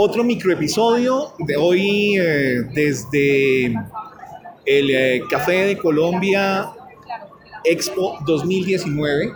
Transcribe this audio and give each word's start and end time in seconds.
otro 0.00 0.22
microepisodio 0.22 1.32
de 1.40 1.56
hoy 1.56 2.16
eh, 2.16 2.62
desde 2.72 3.66
el 4.64 4.90
eh, 4.90 5.22
Café 5.28 5.64
de 5.64 5.76
Colombia 5.76 6.70
Expo 7.64 8.16
2019, 8.24 9.32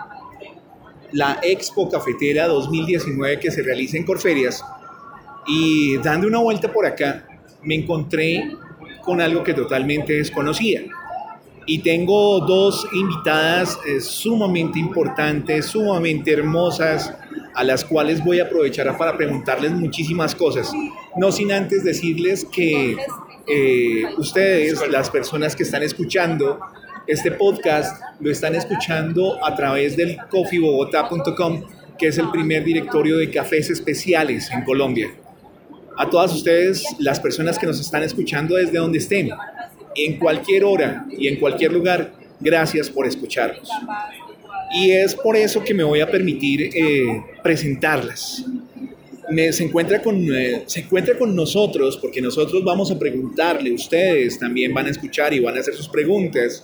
la 1.10 1.40
Expo 1.42 1.90
Cafetera 1.90 2.46
2019 2.46 3.40
que 3.40 3.50
se 3.50 3.60
realiza 3.64 3.96
en 3.96 4.04
Corferias. 4.04 4.64
Y 5.48 5.96
dando 5.96 6.28
una 6.28 6.38
vuelta 6.38 6.72
por 6.72 6.86
acá, 6.86 7.26
me 7.64 7.74
encontré 7.74 8.56
con 9.02 9.20
algo 9.20 9.42
que 9.42 9.54
totalmente 9.54 10.12
desconocía. 10.12 10.82
Y 11.66 11.80
tengo 11.80 12.38
dos 12.38 12.86
invitadas 12.92 13.80
eh, 13.84 14.00
sumamente 14.00 14.78
importantes, 14.78 15.66
sumamente 15.66 16.32
hermosas, 16.32 17.12
a 17.54 17.64
las 17.64 17.84
cuales 17.84 18.22
voy 18.24 18.40
a 18.40 18.44
aprovechar 18.44 18.96
para 18.96 19.16
preguntarles 19.16 19.72
muchísimas 19.72 20.34
cosas. 20.34 20.72
No 21.16 21.32
sin 21.32 21.52
antes 21.52 21.84
decirles 21.84 22.46
que 22.50 22.96
eh, 23.46 24.04
ustedes, 24.18 24.88
las 24.88 25.10
personas 25.10 25.56
que 25.56 25.62
están 25.62 25.82
escuchando 25.82 26.60
este 27.06 27.32
podcast, 27.32 28.00
lo 28.20 28.30
están 28.30 28.54
escuchando 28.54 29.44
a 29.44 29.54
través 29.54 29.96
del 29.96 30.16
coffeebogotá.com, 30.30 31.64
que 31.98 32.08
es 32.08 32.18
el 32.18 32.30
primer 32.30 32.64
directorio 32.64 33.16
de 33.16 33.30
cafés 33.30 33.70
especiales 33.70 34.50
en 34.50 34.62
Colombia. 34.64 35.12
A 35.98 36.08
todas 36.08 36.32
ustedes, 36.32 36.84
las 36.98 37.20
personas 37.20 37.58
que 37.58 37.66
nos 37.66 37.80
están 37.80 38.02
escuchando 38.02 38.56
desde 38.56 38.78
donde 38.78 38.98
estén, 38.98 39.30
en 39.94 40.18
cualquier 40.18 40.64
hora 40.64 41.06
y 41.10 41.28
en 41.28 41.38
cualquier 41.38 41.72
lugar, 41.72 42.12
gracias 42.40 42.88
por 42.88 43.06
escucharnos. 43.06 43.68
Y 44.72 44.90
es 44.90 45.14
por 45.14 45.36
eso 45.36 45.62
que 45.62 45.74
me 45.74 45.84
voy 45.84 46.00
a 46.00 46.10
permitir 46.10 46.70
eh, 46.74 47.22
presentarlas. 47.42 48.44
Me, 49.28 49.52
se, 49.52 49.64
encuentra 49.64 50.02
con, 50.02 50.16
eh, 50.34 50.62
se 50.66 50.80
encuentra 50.80 51.16
con 51.16 51.34
nosotros 51.34 51.96
porque 51.98 52.20
nosotros 52.20 52.64
vamos 52.64 52.90
a 52.90 52.98
preguntarle, 52.98 53.72
ustedes 53.72 54.38
también 54.38 54.74
van 54.74 54.86
a 54.86 54.90
escuchar 54.90 55.32
y 55.32 55.40
van 55.40 55.56
a 55.56 55.60
hacer 55.60 55.74
sus 55.74 55.88
preguntas. 55.88 56.62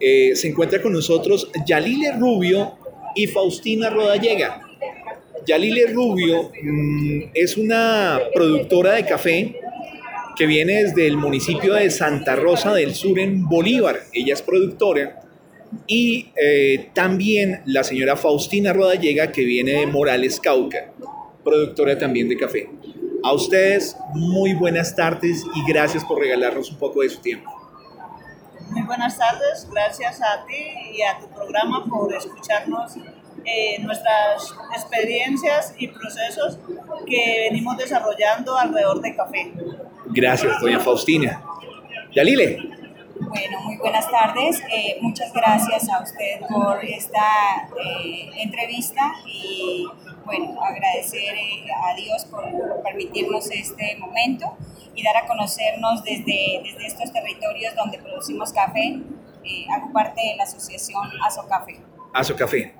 Eh, 0.00 0.34
se 0.34 0.48
encuentra 0.48 0.82
con 0.82 0.92
nosotros 0.92 1.50
Yalile 1.66 2.12
Rubio 2.12 2.74
y 3.14 3.26
Faustina 3.26 3.90
Rodallega. 3.90 4.62
Yalile 5.46 5.86
Rubio 5.86 6.50
mm, 6.62 7.30
es 7.34 7.56
una 7.56 8.18
productora 8.34 8.94
de 8.94 9.04
café 9.04 9.56
que 10.36 10.46
viene 10.46 10.84
desde 10.84 11.06
el 11.06 11.16
municipio 11.16 11.74
de 11.74 11.90
Santa 11.90 12.34
Rosa 12.34 12.74
del 12.74 12.94
Sur 12.94 13.18
en 13.18 13.46
Bolívar. 13.46 14.00
Ella 14.12 14.34
es 14.34 14.42
productora 14.42 15.19
y 15.86 16.32
eh, 16.40 16.90
también 16.94 17.62
la 17.66 17.84
señora 17.84 18.16
Faustina 18.16 18.72
Rodallega, 18.72 19.32
que 19.32 19.44
viene 19.44 19.72
de 19.72 19.86
Morales 19.86 20.40
Cauca, 20.40 20.92
productora 21.44 21.98
también 21.98 22.28
de 22.28 22.36
café. 22.36 22.68
A 23.22 23.32
ustedes, 23.32 23.96
muy 24.14 24.54
buenas 24.54 24.96
tardes 24.96 25.44
y 25.54 25.70
gracias 25.70 26.04
por 26.04 26.18
regalarnos 26.18 26.70
un 26.70 26.78
poco 26.78 27.02
de 27.02 27.10
su 27.10 27.20
tiempo. 27.20 27.50
Muy 28.70 28.82
buenas 28.82 29.18
tardes, 29.18 29.68
gracias 29.70 30.20
a 30.22 30.46
ti 30.46 30.96
y 30.96 31.02
a 31.02 31.18
tu 31.18 31.28
programa 31.28 31.84
por 31.84 32.14
escucharnos 32.14 32.96
eh, 33.44 33.80
nuestras 33.80 34.54
experiencias 34.74 35.74
y 35.76 35.88
procesos 35.88 36.58
que 37.06 37.48
venimos 37.50 37.76
desarrollando 37.76 38.56
alrededor 38.56 39.00
de 39.00 39.16
café. 39.16 39.52
Gracias, 40.06 40.60
doña 40.60 40.78
Faustina. 40.78 41.42
Yalile, 42.14 42.70
bueno, 43.28 43.60
muy 43.64 43.76
buenas 43.76 44.10
tardes. 44.10 44.60
Eh, 44.72 44.98
muchas 45.00 45.32
gracias 45.32 45.88
a 45.88 46.02
usted 46.02 46.40
por 46.48 46.84
esta 46.84 47.68
eh, 47.84 48.30
entrevista 48.36 49.12
y 49.26 49.86
bueno, 50.24 50.58
agradecer 50.62 51.34
eh, 51.34 51.66
a 51.72 51.94
Dios 51.94 52.24
por, 52.26 52.44
permitirnos 52.82 53.50
este 53.50 53.96
momento 53.96 54.56
y 54.94 55.02
dar 55.02 55.16
a 55.16 55.26
conocernos 55.26 56.02
desde, 56.04 56.62
desde 56.64 56.86
estos 56.86 57.12
territorios 57.12 57.74
donde 57.76 57.98
producimos 57.98 58.52
café. 58.52 59.00
hago 59.74 59.92
parte 59.92 60.20
de 60.20 60.36
la 60.36 60.44
asociación 60.44 61.02
Aso 61.26 61.46
Café. 61.46 61.80
Aso 62.12 62.36
Café. 62.36 62.74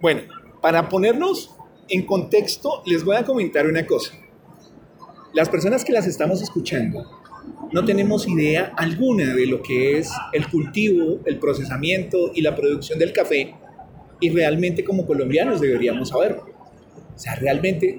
Bueno, 0.00 0.22
para 0.60 0.88
ponernos 0.88 1.54
en 1.88 2.04
contexto, 2.04 2.82
les 2.86 3.04
voy 3.04 3.16
a 3.16 3.24
comentar 3.24 3.66
una 3.66 3.86
cosa. 3.86 4.14
Las 5.32 5.48
personas 5.48 5.84
que 5.84 5.92
las 5.92 6.06
estamos 6.06 6.42
escuchando 6.42 7.04
no 7.72 7.84
tenemos 7.84 8.28
idea 8.28 8.72
alguna 8.76 9.34
de 9.34 9.46
lo 9.46 9.62
que 9.62 9.98
es 9.98 10.10
el 10.32 10.48
cultivo, 10.48 11.20
el 11.24 11.38
procesamiento 11.38 12.30
y 12.34 12.42
la 12.42 12.54
producción 12.54 12.98
del 12.98 13.12
café 13.12 13.54
y 14.20 14.30
realmente 14.30 14.84
como 14.84 15.06
colombianos 15.06 15.60
deberíamos 15.60 16.10
saberlo. 16.10 16.46
O 17.14 17.18
sea, 17.18 17.34
realmente, 17.36 17.98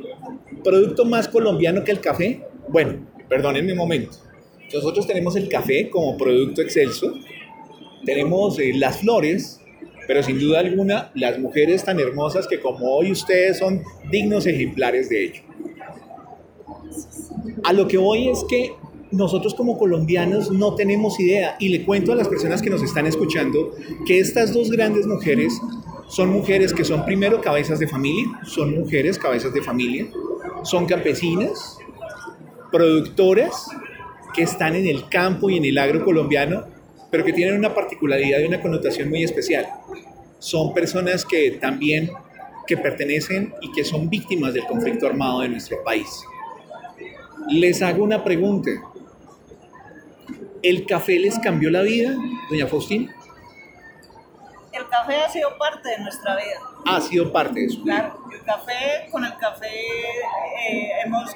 ¿producto 0.63 1.05
más 1.05 1.27
colombiano 1.27 1.83
que 1.83 1.91
el 1.91 1.99
café? 1.99 2.41
Bueno, 2.69 3.07
perdónenme 3.27 3.73
un 3.73 3.77
momento. 3.77 4.17
Nosotros 4.73 5.07
tenemos 5.07 5.35
el 5.35 5.47
café 5.49 5.89
como 5.89 6.17
producto 6.17 6.61
excelso, 6.61 7.13
tenemos 8.05 8.59
eh, 8.59 8.73
las 8.75 8.99
flores, 8.99 9.61
pero 10.07 10.23
sin 10.23 10.39
duda 10.39 10.59
alguna 10.59 11.11
las 11.15 11.39
mujeres 11.39 11.83
tan 11.83 11.99
hermosas 11.99 12.47
que 12.47 12.59
como 12.59 12.95
hoy 12.95 13.11
ustedes 13.11 13.57
son 13.57 13.81
dignos 14.11 14.45
ejemplares 14.45 15.09
de 15.09 15.25
ello. 15.25 15.41
A 17.63 17.73
lo 17.73 17.87
que 17.87 17.97
voy 17.97 18.29
es 18.29 18.43
que 18.49 18.71
nosotros 19.11 19.53
como 19.55 19.77
colombianos 19.77 20.51
no 20.51 20.75
tenemos 20.75 21.19
idea 21.19 21.55
y 21.59 21.69
le 21.69 21.83
cuento 21.83 22.11
a 22.11 22.15
las 22.15 22.27
personas 22.27 22.61
que 22.61 22.69
nos 22.69 22.83
están 22.83 23.07
escuchando 23.07 23.71
que 24.05 24.19
estas 24.19 24.53
dos 24.53 24.69
grandes 24.69 25.07
mujeres 25.07 25.59
son 26.07 26.29
mujeres 26.29 26.73
que 26.73 26.83
son 26.83 27.05
primero 27.05 27.41
cabezas 27.41 27.79
de 27.79 27.87
familia, 27.87 28.25
son 28.45 28.75
mujeres 28.75 29.17
cabezas 29.17 29.53
de 29.53 29.61
familia, 29.61 30.07
son 30.63 30.85
campesinas, 30.85 31.77
productoras 32.71 33.67
que 34.33 34.43
están 34.43 34.75
en 34.75 34.87
el 34.87 35.09
campo 35.09 35.49
y 35.49 35.57
en 35.57 35.65
el 35.65 35.77
agro 35.77 36.03
colombiano, 36.05 36.65
pero 37.11 37.25
que 37.25 37.33
tienen 37.33 37.57
una 37.57 37.73
particularidad 37.73 38.39
y 38.39 38.45
una 38.45 38.61
connotación 38.61 39.09
muy 39.09 39.23
especial. 39.23 39.67
Son 40.39 40.73
personas 40.73 41.25
que 41.25 41.51
también 41.51 42.11
que 42.67 42.77
pertenecen 42.77 43.53
y 43.61 43.71
que 43.71 43.83
son 43.83 44.09
víctimas 44.09 44.53
del 44.53 44.65
conflicto 44.65 45.07
armado 45.07 45.41
de 45.41 45.49
nuestro 45.49 45.83
país. 45.83 46.07
Les 47.49 47.81
hago 47.81 48.03
una 48.03 48.23
pregunta. 48.23 48.69
¿El 50.63 50.85
café 50.85 51.19
les 51.19 51.37
cambió 51.39 51.69
la 51.69 51.81
vida, 51.81 52.15
doña 52.49 52.67
Faustina? 52.67 53.13
El 54.71 54.87
café 54.89 55.15
ha 55.21 55.29
sido 55.29 55.57
parte 55.57 55.89
de 55.89 55.99
nuestra 55.99 56.35
vida. 56.35 56.59
Ha 56.85 57.01
sido 57.01 57.31
parte 57.31 57.59
de 57.59 57.65
eso. 57.65 57.81
Claro, 57.83 58.19
el 58.31 58.43
café, 58.43 59.07
con 59.11 59.25
el 59.25 59.35
café 59.37 59.67
eh, 59.67 60.91
hemos 61.05 61.35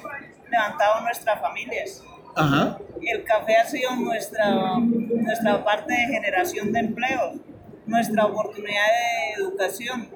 levantado 0.50 1.00
nuestras 1.02 1.40
familias. 1.40 2.02
Ajá. 2.34 2.78
El 3.00 3.24
café 3.24 3.56
ha 3.56 3.66
sido 3.66 3.94
nuestra, 3.96 4.78
nuestra 4.78 5.64
parte 5.64 5.92
de 5.92 6.06
generación 6.06 6.72
de 6.72 6.80
empleo, 6.80 7.34
nuestra 7.86 8.26
oportunidad 8.26 8.86
de 8.86 9.42
educación, 9.42 10.08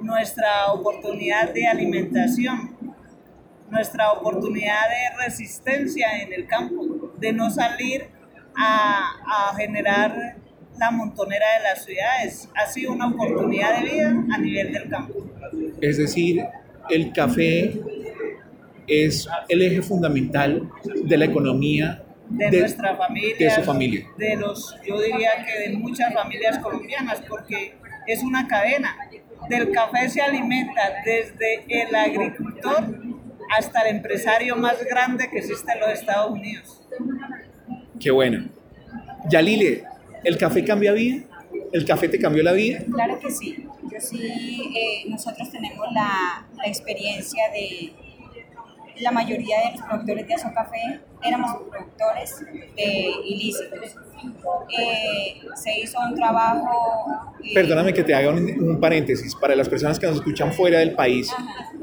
nuestra 0.00 0.72
oportunidad 0.72 1.52
de 1.52 1.66
alimentación, 1.66 2.76
nuestra 3.70 4.12
oportunidad 4.12 4.88
de 4.88 5.24
resistencia 5.24 6.22
en 6.22 6.32
el 6.32 6.46
campo, 6.46 7.12
de 7.16 7.32
no 7.32 7.50
salir 7.50 8.15
a, 8.56 9.52
generar 9.56 10.36
la 10.78 10.90
montonera 10.90 11.46
de 11.58 11.62
las 11.62 11.84
ciudades. 11.84 12.48
Ha 12.54 12.66
sido 12.66 12.92
una 12.92 13.08
oportunidad 13.08 13.80
de 13.80 13.90
vida 13.90 14.24
a 14.32 14.38
nivel 14.38 14.72
del 14.72 14.88
campo. 14.88 15.14
Es 15.80 15.96
decir, 15.96 16.44
el 16.90 17.12
café 17.12 17.80
es 18.86 19.28
el 19.48 19.62
eje 19.62 19.82
fundamental 19.82 20.70
de 20.84 21.16
la 21.16 21.24
economía 21.24 22.02
de, 22.28 22.60
nuestra 22.60 22.96
familia, 22.96 23.36
de 23.38 23.50
su 23.50 23.62
familia. 23.62 24.06
De 24.16 24.36
los, 24.36 24.76
yo 24.86 25.00
diría 25.00 25.30
que 25.44 25.70
de 25.70 25.76
muchas 25.76 26.12
familias 26.12 26.58
colombianas, 26.58 27.22
porque 27.28 27.76
es 28.06 28.22
una 28.22 28.46
cadena. 28.46 28.96
Del 29.48 29.70
café 29.70 30.08
se 30.08 30.20
alimenta 30.20 30.82
desde 31.04 31.64
el 31.68 31.94
agricultor 31.94 32.84
hasta 33.56 33.82
el 33.82 33.96
empresario 33.96 34.56
más 34.56 34.84
grande 34.84 35.28
que 35.30 35.38
existe 35.38 35.72
en 35.72 35.80
los 35.80 35.90
Estados 35.90 36.32
Unidos. 36.32 36.82
Qué 38.00 38.10
bueno. 38.10 38.48
Yalile, 39.30 39.84
¿el 40.24 40.38
café 40.38 40.64
cambia 40.64 40.92
vida? 40.92 41.22
¿El 41.72 41.84
café 41.84 42.08
te 42.08 42.18
cambió 42.18 42.42
la 42.42 42.52
vida? 42.52 42.80
Claro 42.92 43.18
que 43.18 43.30
sí. 43.30 43.66
Yo 43.82 44.00
sí, 44.00 44.72
eh, 44.74 45.08
nosotros 45.08 45.50
tenemos 45.50 45.86
la, 45.92 46.46
la, 46.56 46.64
experiencia 46.66 47.42
de 47.52 47.92
la 49.00 49.10
mayoría 49.10 49.58
de 49.60 49.72
los 49.72 49.82
productores 49.82 50.26
de 50.26 50.34
Aso 50.34 50.48
Café 50.54 51.00
éramos 51.22 51.50
productores 51.70 52.40
de 52.76 53.10
ilícitos. 53.24 53.96
Eh, 54.78 55.40
se 55.54 55.80
hizo 55.80 55.98
un 56.00 56.14
trabajo... 56.14 57.34
Eh, 57.42 57.54
Perdóname 57.54 57.92
que 57.92 58.02
te 58.02 58.14
haga 58.14 58.30
un, 58.30 58.78
paréntesis. 58.80 59.34
Para 59.34 59.54
las 59.54 59.68
personas 59.68 59.98
que 59.98 60.06
nos 60.06 60.16
escuchan 60.16 60.52
fuera 60.52 60.78
del 60.78 60.92
país, 60.92 61.30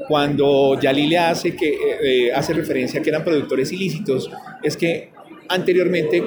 cuando 0.08 0.78
Yalile 0.80 1.18
hace, 1.18 1.54
que, 1.54 2.32
hace 2.34 2.52
referencia 2.52 3.00
a 3.00 3.02
que 3.02 3.10
eran 3.10 3.24
productores 3.24 3.72
ilícitos, 3.72 4.30
es 4.62 4.76
que 4.76 5.13
anteriormente 5.48 6.22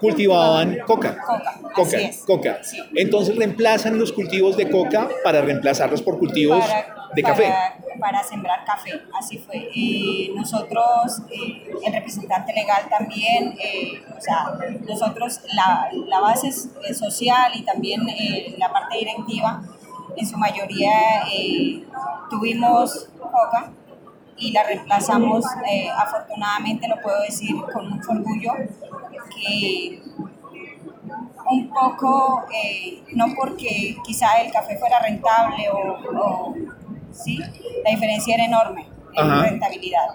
cultivaban 0.00 0.78
coca. 0.86 1.16
Coca, 1.74 2.10
coca. 2.26 2.60
Entonces 2.94 3.36
reemplazan 3.36 3.98
los 3.98 4.12
cultivos 4.12 4.56
de 4.56 4.70
coca 4.70 5.08
para 5.22 5.40
reemplazarlos 5.42 6.02
por 6.02 6.18
cultivos 6.18 6.64
de 7.14 7.22
café. 7.22 7.52
Para, 7.98 8.22
sembrar 8.22 8.64
café, 8.64 9.02
así 9.18 9.38
fue. 9.38 9.68
Eh, 9.74 10.32
nosotros, 10.34 11.22
eh, 11.30 11.70
el 11.84 11.92
representante 11.92 12.52
legal 12.54 12.88
también, 12.88 13.54
eh, 13.62 14.02
o 14.16 14.20
sea, 14.20 14.56
nosotros 14.88 15.40
la, 15.54 15.90
la 16.06 16.20
base 16.20 16.50
social 16.50 17.52
y 17.54 17.62
también 17.62 18.00
la 18.56 18.72
parte 18.72 18.98
directiva, 18.98 19.62
en 20.16 20.26
su 20.26 20.36
mayoría 20.38 20.90
tuvimos 22.30 23.08
coca 23.18 23.72
y 24.40 24.52
la 24.52 24.64
reemplazamos, 24.64 25.44
afortunadamente 25.96 26.88
lo 26.88 27.00
puedo 27.00 27.20
decir 27.22 27.54
con 27.72 27.90
mucho 27.90 28.10
orgullo, 28.10 28.52
que 29.34 30.02
un 31.50 31.68
poco, 31.68 32.44
eh, 32.52 33.02
no 33.14 33.26
porque 33.34 33.96
quizá 34.04 34.40
el 34.40 34.52
café 34.52 34.78
fuera 34.78 35.00
rentable 35.00 35.68
o, 35.70 36.54
sí, 37.12 37.38
la 37.84 37.90
diferencia 37.90 38.34
era 38.34 38.44
enorme 38.44 38.88
en 39.14 39.42
rentabilidad, 39.42 40.08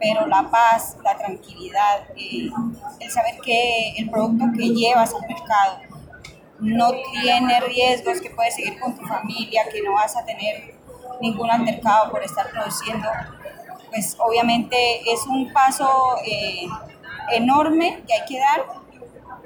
pero 0.00 0.26
la 0.26 0.50
paz, 0.50 0.96
la 1.02 1.16
tranquilidad, 1.16 2.08
eh, 2.16 2.50
el 3.00 3.10
saber 3.10 3.36
que 3.44 3.94
el 3.96 4.10
producto 4.10 4.46
que 4.56 4.68
llevas 4.70 5.14
al 5.14 5.22
mercado 5.28 5.78
no 6.60 6.92
tiene 7.12 7.60
riesgos, 7.60 8.20
que 8.20 8.30
puedes 8.30 8.54
seguir 8.54 8.78
con 8.80 8.96
tu 8.96 9.04
familia, 9.06 9.62
que 9.70 9.82
no 9.82 9.92
vas 9.94 10.16
a 10.16 10.24
tener 10.24 10.74
ningún 11.20 11.50
altercado 11.50 12.10
por 12.10 12.22
estar 12.22 12.50
produciendo, 12.50 13.08
pues 13.94 14.16
obviamente 14.18 14.76
es 15.06 15.24
un 15.26 15.52
paso 15.52 16.16
eh, 16.26 16.66
enorme 17.32 18.02
que 18.06 18.14
hay 18.14 18.24
que 18.26 18.38
dar 18.40 18.64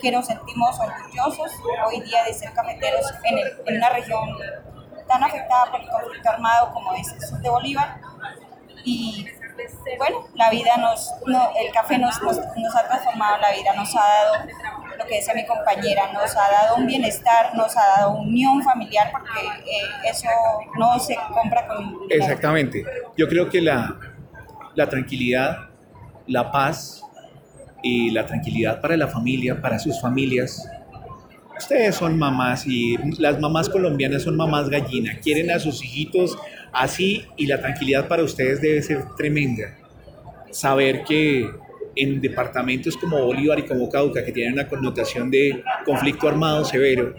que 0.00 0.10
nos 0.10 0.26
sentimos 0.26 0.78
orgullosos 0.80 1.50
hoy 1.86 2.00
día 2.00 2.24
de 2.24 2.32
ser 2.32 2.52
cafeteros 2.54 3.04
en, 3.24 3.76
una 3.76 3.90
región 3.90 4.30
tan 5.06 5.22
afectada 5.22 5.70
por 5.70 5.80
el 5.80 5.88
conflicto 5.88 6.30
armado 6.30 6.72
como 6.72 6.94
es 6.94 7.12
el 7.12 7.20
sur 7.20 7.38
de 7.40 7.50
Bolívar. 7.50 8.00
Y 8.84 9.26
bueno, 9.98 10.24
la 10.34 10.50
vida 10.50 10.76
nos, 10.78 11.10
el 11.26 11.72
café 11.72 11.98
nos, 11.98 12.16
ha 12.16 12.88
transformado 12.88 13.38
la 13.38 13.52
vida, 13.52 13.74
nos 13.74 13.94
ha 13.96 14.00
dado, 14.00 14.34
lo 14.96 15.04
que 15.04 15.16
decía 15.16 15.34
mi 15.34 15.44
compañera, 15.44 16.12
nos 16.12 16.34
ha 16.36 16.50
dado 16.50 16.76
un 16.76 16.86
bienestar, 16.86 17.54
nos 17.54 17.76
ha 17.76 17.86
dado 17.98 18.12
unión 18.12 18.62
familiar, 18.62 19.10
porque 19.10 19.46
eh, 19.46 20.10
eso 20.10 20.28
no 20.78 20.98
se 21.00 21.16
compra 21.34 21.66
con... 21.66 21.98
Exactamente. 22.08 22.84
Yo 23.16 23.26
creo 23.28 23.50
que 23.50 23.60
la, 23.60 23.96
la 24.74 24.88
tranquilidad, 24.88 25.68
la 26.26 26.50
paz, 26.50 27.02
y 27.82 28.10
la 28.10 28.26
tranquilidad 28.26 28.80
para 28.80 28.96
la 28.96 29.08
familia, 29.08 29.60
para 29.60 29.78
sus 29.78 30.00
familias. 30.00 30.68
Ustedes 31.56 31.96
son 31.96 32.18
mamás 32.18 32.66
y 32.66 32.96
las 33.18 33.40
mamás 33.40 33.68
colombianas 33.68 34.22
son 34.22 34.36
mamás 34.36 34.68
gallina, 34.68 35.18
quieren 35.20 35.50
a 35.50 35.58
sus 35.58 35.82
hijitos 35.82 36.36
así 36.72 37.24
y 37.36 37.46
la 37.46 37.60
tranquilidad 37.60 38.06
para 38.06 38.22
ustedes 38.22 38.60
debe 38.60 38.82
ser 38.82 39.04
tremenda. 39.16 39.76
Saber 40.50 41.04
que 41.04 41.48
en 41.96 42.20
departamentos 42.20 42.96
como 42.96 43.24
Bolívar 43.24 43.58
y 43.58 43.62
como 43.62 43.88
Cauca, 43.88 44.24
que 44.24 44.32
tienen 44.32 44.52
una 44.52 44.68
connotación 44.68 45.30
de 45.30 45.64
conflicto 45.84 46.28
armado 46.28 46.64
severo, 46.64 47.14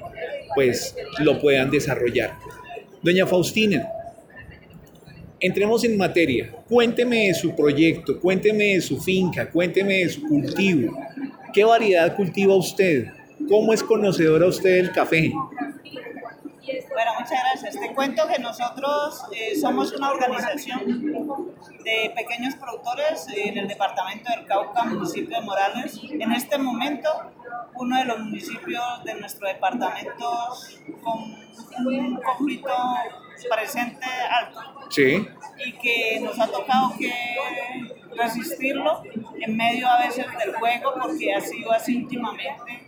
pues 0.55 0.95
lo 1.19 1.39
puedan 1.39 1.69
desarrollar. 1.69 2.31
Doña 3.01 3.25
Faustina, 3.27 3.89
entremos 5.39 5.83
en 5.83 5.97
materia. 5.97 6.51
Cuénteme 6.67 7.27
de 7.27 7.33
su 7.33 7.55
proyecto, 7.55 8.19
cuénteme 8.19 8.75
de 8.75 8.81
su 8.81 8.99
finca, 9.01 9.49
cuénteme 9.49 9.99
de 9.99 10.09
su 10.09 10.21
cultivo. 10.27 10.97
¿Qué 11.53 11.63
variedad 11.63 12.15
cultiva 12.15 12.55
usted? 12.55 13.07
¿Cómo 13.47 13.73
es 13.73 13.81
conocedora 13.81 14.45
usted 14.47 14.75
del 14.75 14.91
café? 14.91 15.31
Bueno, 16.91 17.11
muchas 17.17 17.39
gracias. 17.43 17.79
Te 17.79 17.93
cuento 17.95 18.27
que 18.27 18.39
nosotros 18.39 19.23
eh, 19.31 19.55
somos 19.55 19.91
una 19.93 20.11
organización 20.11 20.85
de 21.83 22.11
pequeños 22.15 22.55
productores 22.55 23.25
en 23.33 23.57
el 23.57 23.67
departamento 23.67 24.29
del 24.31 24.45
Cauca, 24.45 24.83
municipio 24.83 25.39
de 25.39 25.45
Morales. 25.45 25.99
En 26.11 26.31
este 26.31 26.57
momento, 26.57 27.09
uno 27.75 27.97
de 27.97 28.05
los 28.05 28.19
municipios 28.19 28.83
de 29.05 29.15
nuestro 29.15 29.47
departamento 29.47 30.29
con 31.01 31.87
un 31.87 32.15
conflicto 32.17 32.73
presente 33.47 34.05
alto. 34.05 34.59
Sí. 34.89 35.27
Y 35.65 35.73
que 35.73 36.19
nos 36.21 36.39
ha 36.39 36.47
tocado 36.47 36.93
que 36.97 37.13
resistirlo 38.15 39.03
en 39.39 39.55
medio 39.55 39.87
a 39.87 39.99
veces 39.99 40.25
del 40.37 40.53
juego 40.55 40.93
porque 41.01 41.33
ha 41.33 41.41
sido 41.41 41.71
así 41.71 41.95
íntimamente. 41.95 42.87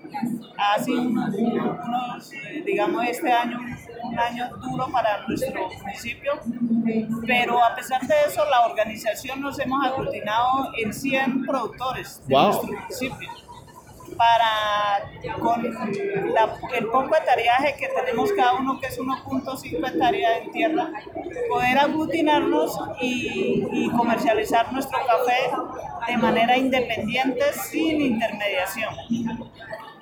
Ha 0.58 0.80
sido 0.80 1.02
unos, 1.02 2.34
eh, 2.34 2.64
digamos, 2.66 3.06
este 3.06 3.32
año 3.32 3.60
un 4.04 4.20
año 4.20 4.50
duro 4.58 4.88
para 4.92 5.26
nuestro 5.28 5.70
municipio, 5.80 6.40
pero 7.26 7.64
a 7.64 7.76
pesar 7.76 8.02
de 8.02 8.16
eso 8.28 8.44
la 8.50 8.66
organización 8.66 9.42
nos 9.42 9.60
hemos 9.60 9.86
aglutinado 9.86 10.72
en 10.78 10.94
100 10.94 11.46
productores 11.46 12.22
de 12.28 12.36
nuestro 12.36 12.68
municipio 12.68 13.30
para 14.18 15.10
con 15.40 15.66
el 15.66 16.86
poco 16.88 17.16
hectareaje 17.16 17.76
que 17.78 17.88
tenemos 17.88 18.32
cada 18.34 18.54
uno, 18.54 18.80
que 18.80 18.88
es 18.88 19.00
1.5 19.00 19.88
hectáreas 19.88 20.42
en 20.44 20.52
tierra, 20.52 20.92
poder 21.50 21.78
aglutinarnos 21.78 22.78
y, 23.02 23.66
y, 23.72 23.90
comercializar 23.92 24.72
nuestro 24.74 24.98
café 25.06 26.12
de 26.12 26.18
manera 26.18 26.58
independiente, 26.58 27.42
sin 27.54 28.02
intermediación. 28.02 28.94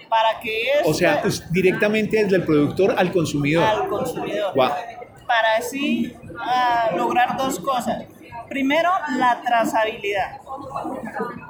Para 0.09 0.39
que 0.41 0.71
o 0.85 0.93
sea, 0.93 1.21
directamente 1.51 2.23
desde 2.23 2.37
el 2.37 2.43
productor 2.43 2.95
al 2.97 3.11
consumidor. 3.11 3.63
Al 3.63 3.87
consumidor. 3.87 4.53
Para 4.55 5.57
así 5.59 6.15
uh, 6.23 6.97
lograr 6.97 7.37
dos 7.37 7.59
cosas 7.59 8.03
Primero, 8.49 8.89
la 9.15 9.41
trazabilidad. 9.41 10.41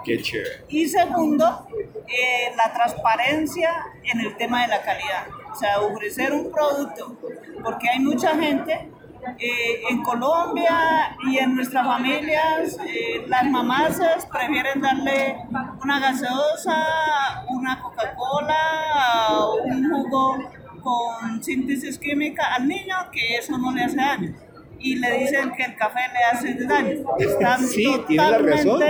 Qué 0.04 0.22
chévere. 0.22 0.66
Y 0.68 0.88
segundo, 0.88 1.66
eh, 2.08 2.54
la 2.58 2.74
transparencia 2.74 3.72
en 4.04 4.20
el 4.20 4.36
tema 4.36 4.64
de 4.64 4.68
la 4.68 4.82
calidad. 4.82 5.28
O 5.52 5.56
sea, 5.56 5.80
ofrecer 5.80 6.34
un 6.34 6.52
producto, 6.52 7.18
porque 7.64 7.90
hay 7.90 8.00
mucha 8.00 8.36
gente 8.36 8.92
eh, 9.40 9.82
en 9.90 10.04
Colombia 10.04 11.16
y 11.26 11.38
en 11.38 11.56
nuestras 11.56 11.86
familias, 11.86 12.78
eh, 12.86 13.24
las 13.28 13.46
mamás 13.46 14.00
prefieren 14.32 14.82
darle 14.82 15.38
una 15.82 16.00
gaseosa, 16.00 17.46
una 17.48 17.80
Coca-Cola, 17.80 19.48
un 19.66 19.90
jugo 19.90 20.38
con 20.82 21.44
síntesis 21.44 21.98
química 21.98 22.56
al 22.56 22.68
niño, 22.68 22.96
que 23.12 23.38
eso 23.38 23.58
no 23.58 23.72
le 23.72 23.84
hace 23.84 23.96
daño 23.96 24.49
y 24.80 24.96
le 24.96 25.20
dicen 25.20 25.52
que 25.52 25.64
el 25.64 25.76
café 25.76 26.00
le 26.14 26.24
hace 26.26 26.66
daño. 26.66 27.04
Están 27.20 27.68
sí, 27.68 28.02
tiene 28.08 28.32
la 28.32 28.38
razón. 28.38 28.82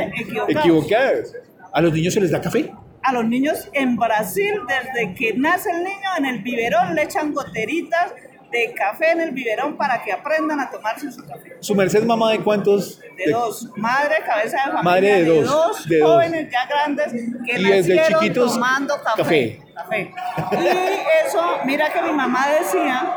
Equivocadas. 0.47 1.33
¿A 1.71 1.81
los 1.81 1.93
niños 1.93 2.13
se 2.13 2.21
les 2.21 2.31
da 2.31 2.41
café? 2.41 2.71
A 3.01 3.13
los 3.13 3.25
niños 3.25 3.69
en 3.73 3.95
Brasil, 3.95 4.53
desde 4.67 5.13
que 5.13 5.33
nace 5.33 5.69
el 5.71 5.83
niño, 5.83 6.09
en 6.17 6.25
el 6.25 6.39
biberón 6.41 6.95
le 6.95 7.03
echan 7.03 7.33
goteritas 7.33 8.13
de 8.51 8.73
café 8.73 9.11
en 9.11 9.21
el 9.21 9.31
biberón 9.31 9.77
para 9.77 10.03
que 10.03 10.11
aprendan 10.11 10.59
a 10.59 10.69
tomarse 10.69 11.11
su 11.11 11.25
café. 11.25 11.57
¿Su 11.59 11.75
merced 11.75 12.03
mamá 12.03 12.31
de 12.31 12.39
cuántos? 12.39 12.99
De, 12.99 13.31
dos. 13.31 13.69
Madre, 13.75 14.15
cabeza 14.25 14.57
de 14.57 14.63
familia. 14.63 14.83
Madre 14.83 15.23
de, 15.23 15.43
dos. 15.43 15.87
De 15.87 15.99
dos 15.99 16.09
jóvenes 16.09 16.51
ya 16.51 16.65
grandes 16.65 17.11
que 17.45 17.59
y 17.59 17.63
nacieron 17.63 18.21
chiquitos, 18.21 18.53
tomando 18.53 18.95
café. 19.15 19.61
café. 19.75 20.11
Y 20.51 21.27
eso, 21.27 21.59
mira 21.65 21.91
que 21.93 22.01
mi 22.01 22.11
mamá 22.11 22.47
decía 22.59 23.13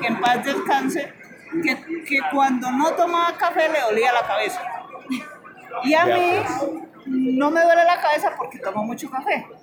que 0.00 0.06
en 0.06 0.20
paz 0.20 0.44
descanse, 0.44 1.12
que, 1.62 2.04
que 2.04 2.20
cuando 2.32 2.70
no 2.70 2.92
tomaba 2.92 3.36
café 3.36 3.68
le 3.68 3.80
dolía 3.80 4.12
la 4.12 4.26
cabeza. 4.26 4.62
Y 5.84 5.94
a 5.94 6.04
mí 6.06 6.32
no 7.06 7.50
me 7.50 7.62
duele 7.62 7.84
la 7.84 8.00
cabeza 8.00 8.34
porque 8.36 8.58
tomo 8.58 8.82
mucho 8.84 9.10
café. 9.10 9.46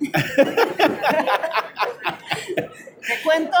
Te 3.06 3.22
cuento, 3.22 3.56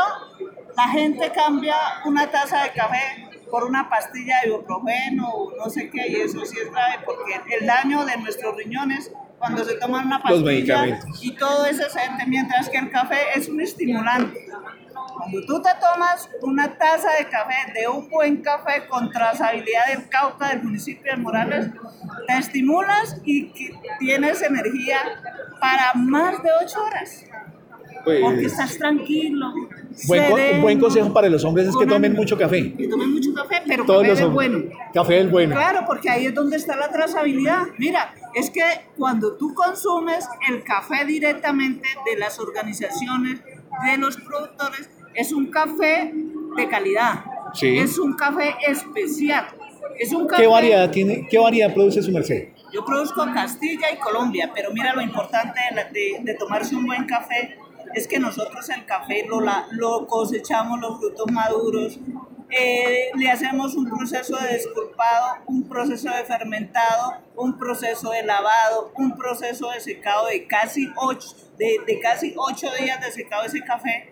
la 0.76 0.88
gente 0.88 1.30
cambia 1.32 1.76
una 2.04 2.30
taza 2.30 2.64
de 2.64 2.72
café 2.72 3.28
por 3.50 3.64
una 3.64 3.88
pastilla 3.88 4.40
de 4.42 4.48
ibuprofeno 4.48 5.28
o 5.28 5.56
no 5.56 5.70
sé 5.70 5.88
qué, 5.88 6.08
y 6.08 6.16
eso 6.16 6.44
sí 6.44 6.58
es 6.58 6.70
grave 6.70 6.98
porque 7.04 7.40
el 7.58 7.66
daño 7.66 8.04
de 8.04 8.16
nuestros 8.16 8.56
riñones 8.56 9.12
cuando 9.38 9.64
se 9.64 9.74
toman 9.74 10.06
una 10.06 10.22
pastilla 10.22 10.98
y 11.20 11.32
todo 11.36 11.66
eso 11.66 11.84
se 11.90 12.00
mientras 12.26 12.68
que 12.68 12.78
el 12.78 12.90
café 12.90 13.18
es 13.34 13.48
un 13.48 13.60
estimulante. 13.60 14.46
Cuando 15.16 15.40
tú 15.46 15.62
te 15.62 15.70
tomas 15.80 16.28
una 16.42 16.76
taza 16.76 17.08
de 17.18 17.26
café, 17.28 17.72
de 17.74 17.88
un 17.88 18.08
buen 18.08 18.42
café 18.42 18.86
con 18.88 19.10
trazabilidad 19.10 19.86
del 19.88 20.08
Cauca 20.08 20.48
del 20.48 20.62
municipio 20.62 21.12
de 21.12 21.16
Morales, 21.18 21.70
te 22.26 22.38
estimulas 22.38 23.20
y 23.24 23.50
tienes 23.98 24.42
energía 24.42 24.98
para 25.60 25.94
más 25.94 26.42
de 26.42 26.50
ocho 26.62 26.82
horas. 26.82 27.24
Pues, 28.04 28.20
porque 28.20 28.46
estás 28.46 28.78
tranquilo. 28.78 29.52
Buen, 30.06 30.60
buen, 30.60 30.78
consejo 30.78 31.12
para 31.12 31.28
los 31.28 31.42
hombres 31.44 31.68
es 31.68 31.76
que 31.76 31.86
tomen 31.86 32.12
mucho 32.12 32.36
café. 32.36 32.74
Que 32.74 32.86
tomen 32.86 33.12
mucho 33.12 33.32
café, 33.32 33.62
pero 33.66 33.86
café 33.86 34.12
es 34.12 34.30
bueno. 34.30 34.64
Café 34.92 35.20
es 35.20 35.30
bueno. 35.30 35.54
Claro, 35.54 35.80
porque 35.86 36.10
ahí 36.10 36.26
es 36.26 36.34
donde 36.34 36.56
está 36.56 36.76
la 36.76 36.90
trazabilidad. 36.90 37.62
Mira, 37.78 38.14
es 38.34 38.50
que 38.50 38.62
cuando 38.98 39.36
tú 39.36 39.54
consumes 39.54 40.28
el 40.50 40.62
café 40.62 41.06
directamente 41.06 41.88
de 42.04 42.18
las 42.18 42.38
organizaciones, 42.38 43.40
de 43.42 43.98
los 43.98 44.16
productores, 44.18 44.90
es 45.14 45.32
un 45.32 45.50
café 45.50 46.12
de 46.56 46.68
calidad. 46.68 47.24
es 47.62 47.98
un 47.98 48.14
café 48.14 48.54
especial. 48.68 49.46
Es 49.98 50.12
un 50.12 50.28
¿Qué 50.28 50.46
variedad 50.46 50.90
tiene? 50.90 51.26
¿Qué 51.28 51.38
variedad 51.38 51.72
produce 51.72 52.02
su 52.02 52.12
merced? 52.12 52.48
Yo 52.72 52.84
produzco 52.84 53.24
Castilla 53.32 53.90
y 53.90 53.96
Colombia, 53.96 54.50
pero 54.54 54.70
mira 54.72 54.94
lo 54.94 55.00
importante 55.00 55.58
de, 55.92 56.18
de, 56.22 56.34
tomarse 56.34 56.76
un 56.76 56.84
buen 56.84 57.06
café 57.06 57.56
es 57.94 58.06
que 58.06 58.18
nosotros 58.18 58.68
el 58.70 58.84
café 58.84 59.24
lo, 59.28 59.40
lo 59.72 60.06
cosechamos 60.06 60.80
los 60.80 60.98
frutos 60.98 61.30
maduros, 61.30 61.98
eh, 62.48 63.10
le 63.16 63.30
hacemos 63.30 63.74
un 63.74 63.88
proceso 63.88 64.36
de 64.36 64.54
desculpado, 64.54 65.42
un 65.46 65.68
proceso 65.68 66.08
de 66.10 66.24
fermentado, 66.24 67.14
un 67.34 67.58
proceso 67.58 68.10
de 68.10 68.22
lavado, 68.22 68.92
un 68.96 69.16
proceso 69.16 69.70
de 69.70 69.80
secado 69.80 70.26
de 70.26 70.46
casi 70.46 70.88
ocho, 70.96 71.28
de, 71.58 71.76
de 71.86 72.00
casi 72.00 72.34
ocho 72.36 72.68
días 72.78 73.00
de 73.00 73.10
secado 73.10 73.44
ese 73.44 73.62
café. 73.62 74.10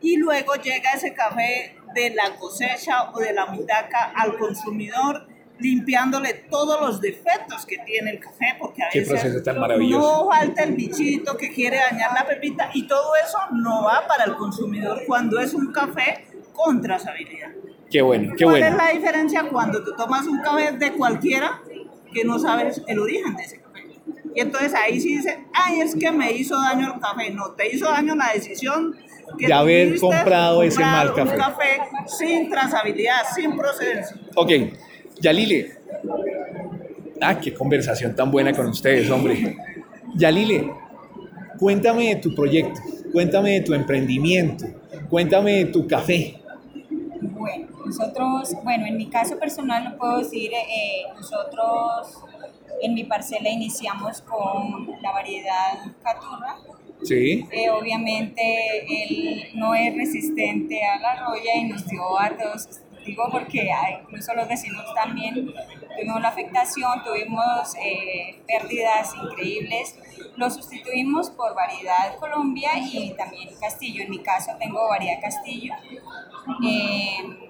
Y 0.00 0.16
luego 0.18 0.54
llega 0.54 0.92
ese 0.92 1.12
café 1.12 1.76
de 1.94 2.10
la 2.10 2.36
cosecha 2.36 3.10
o 3.10 3.18
de 3.18 3.32
la 3.32 3.46
mitaca 3.46 4.12
al 4.14 4.36
consumidor 4.38 5.26
limpiándole 5.58 6.46
todos 6.50 6.80
los 6.80 7.00
defectos 7.00 7.64
que 7.66 7.78
tiene 7.78 8.10
el 8.12 8.20
café, 8.20 8.56
porque 8.58 8.82
a 8.82 8.88
veces 8.92 9.42
no 9.88 10.28
falta 10.28 10.62
el 10.64 10.74
bichito 10.74 11.36
que 11.36 11.52
quiere 11.52 11.78
dañar 11.78 12.12
la 12.12 12.26
pepita 12.26 12.70
y 12.74 12.86
todo 12.86 13.12
eso 13.16 13.38
no 13.52 13.84
va 13.84 14.06
para 14.06 14.24
el 14.24 14.34
consumidor 14.34 15.02
cuando 15.06 15.40
es 15.40 15.54
un 15.54 15.72
café 15.72 16.26
con 16.52 16.80
trazabilidad. 16.80 17.50
Qué 17.90 18.02
bueno, 18.02 18.34
qué 18.36 18.44
¿Cuál 18.44 18.60
bueno. 18.60 18.76
es 18.76 18.82
la 18.82 18.90
diferencia 18.90 19.48
cuando 19.48 19.82
tú 19.84 19.94
tomas 19.96 20.26
un 20.26 20.40
café 20.40 20.72
de 20.72 20.92
cualquiera 20.92 21.60
que 22.12 22.24
no 22.24 22.38
sabes 22.38 22.82
el 22.86 22.98
origen 22.98 23.36
de 23.36 23.42
ese 23.44 23.60
café? 23.60 23.66
Y 24.34 24.40
entonces 24.40 24.74
ahí 24.74 25.00
sí 25.00 25.16
dice, 25.16 25.46
ay, 25.54 25.80
es 25.80 25.94
que 25.94 26.10
me 26.10 26.32
hizo 26.32 26.60
daño 26.60 26.94
el 26.94 27.00
café. 27.00 27.30
No, 27.30 27.52
te 27.52 27.74
hizo 27.74 27.86
daño 27.86 28.14
la 28.16 28.32
decisión 28.34 28.96
de 29.38 29.52
haber 29.52 29.98
comprado 29.98 30.62
ese 30.62 30.80
mal 30.80 31.14
café. 31.14 31.32
Un 31.32 31.38
café 31.38 31.80
sin 32.06 32.50
trazabilidad, 32.50 33.22
sin 33.34 33.56
procedencia. 33.56 34.16
Ok, 34.34 34.50
Yalile. 35.20 35.78
Ah, 37.20 37.38
qué 37.40 37.52
conversación 37.54 38.14
tan 38.14 38.30
buena 38.30 38.52
con 38.52 38.66
ustedes, 38.66 39.10
hombre. 39.10 39.56
Yalile, 40.14 40.70
cuéntame 41.58 42.14
de 42.14 42.16
tu 42.16 42.34
proyecto, 42.34 42.80
cuéntame 43.12 43.52
de 43.52 43.60
tu 43.62 43.74
emprendimiento, 43.74 44.66
cuéntame 45.08 45.52
de 45.52 45.64
tu 45.66 45.86
café. 45.86 46.40
Bueno, 47.20 47.68
nosotros, 47.84 48.54
bueno, 48.62 48.86
en 48.86 48.96
mi 48.96 49.06
caso 49.06 49.38
personal 49.38 49.84
lo 49.84 49.98
puedo 49.98 50.18
decir, 50.18 50.52
eh, 50.52 51.04
nosotros 51.14 52.22
en 52.82 52.94
mi 52.94 53.04
parcela 53.04 53.48
iniciamos 53.48 54.20
con 54.22 54.90
la 55.02 55.12
variedad 55.12 55.78
Caturra, 56.02 56.56
Sí. 57.02 57.46
Eh, 57.52 57.70
obviamente 57.70 58.42
él 58.88 59.48
no 59.54 59.74
es 59.74 59.94
resistente 59.94 60.82
a 60.82 60.98
la 60.98 61.26
roya 61.26 61.56
y 61.56 61.64
nos 61.64 61.86
dio 61.86 62.18
a 62.18 62.30
todos, 62.30 62.80
digo 63.06 63.28
porque 63.30 63.70
incluso 64.02 64.34
los 64.34 64.48
vecinos 64.48 64.84
también 64.94 65.54
tuvimos 65.96 66.20
la 66.20 66.28
afectación, 66.28 67.04
tuvimos 67.04 67.74
eh, 67.80 68.42
pérdidas 68.46 69.14
increíbles. 69.14 69.98
Lo 70.36 70.50
sustituimos 70.50 71.30
por 71.30 71.54
variedad 71.54 72.16
Colombia 72.18 72.70
y 72.76 73.14
también 73.14 73.48
Castillo. 73.60 74.02
En 74.02 74.10
mi 74.10 74.18
caso 74.18 74.52
tengo 74.58 74.88
variedad 74.88 75.20
Castillo. 75.20 75.72
Eh, 76.64 77.46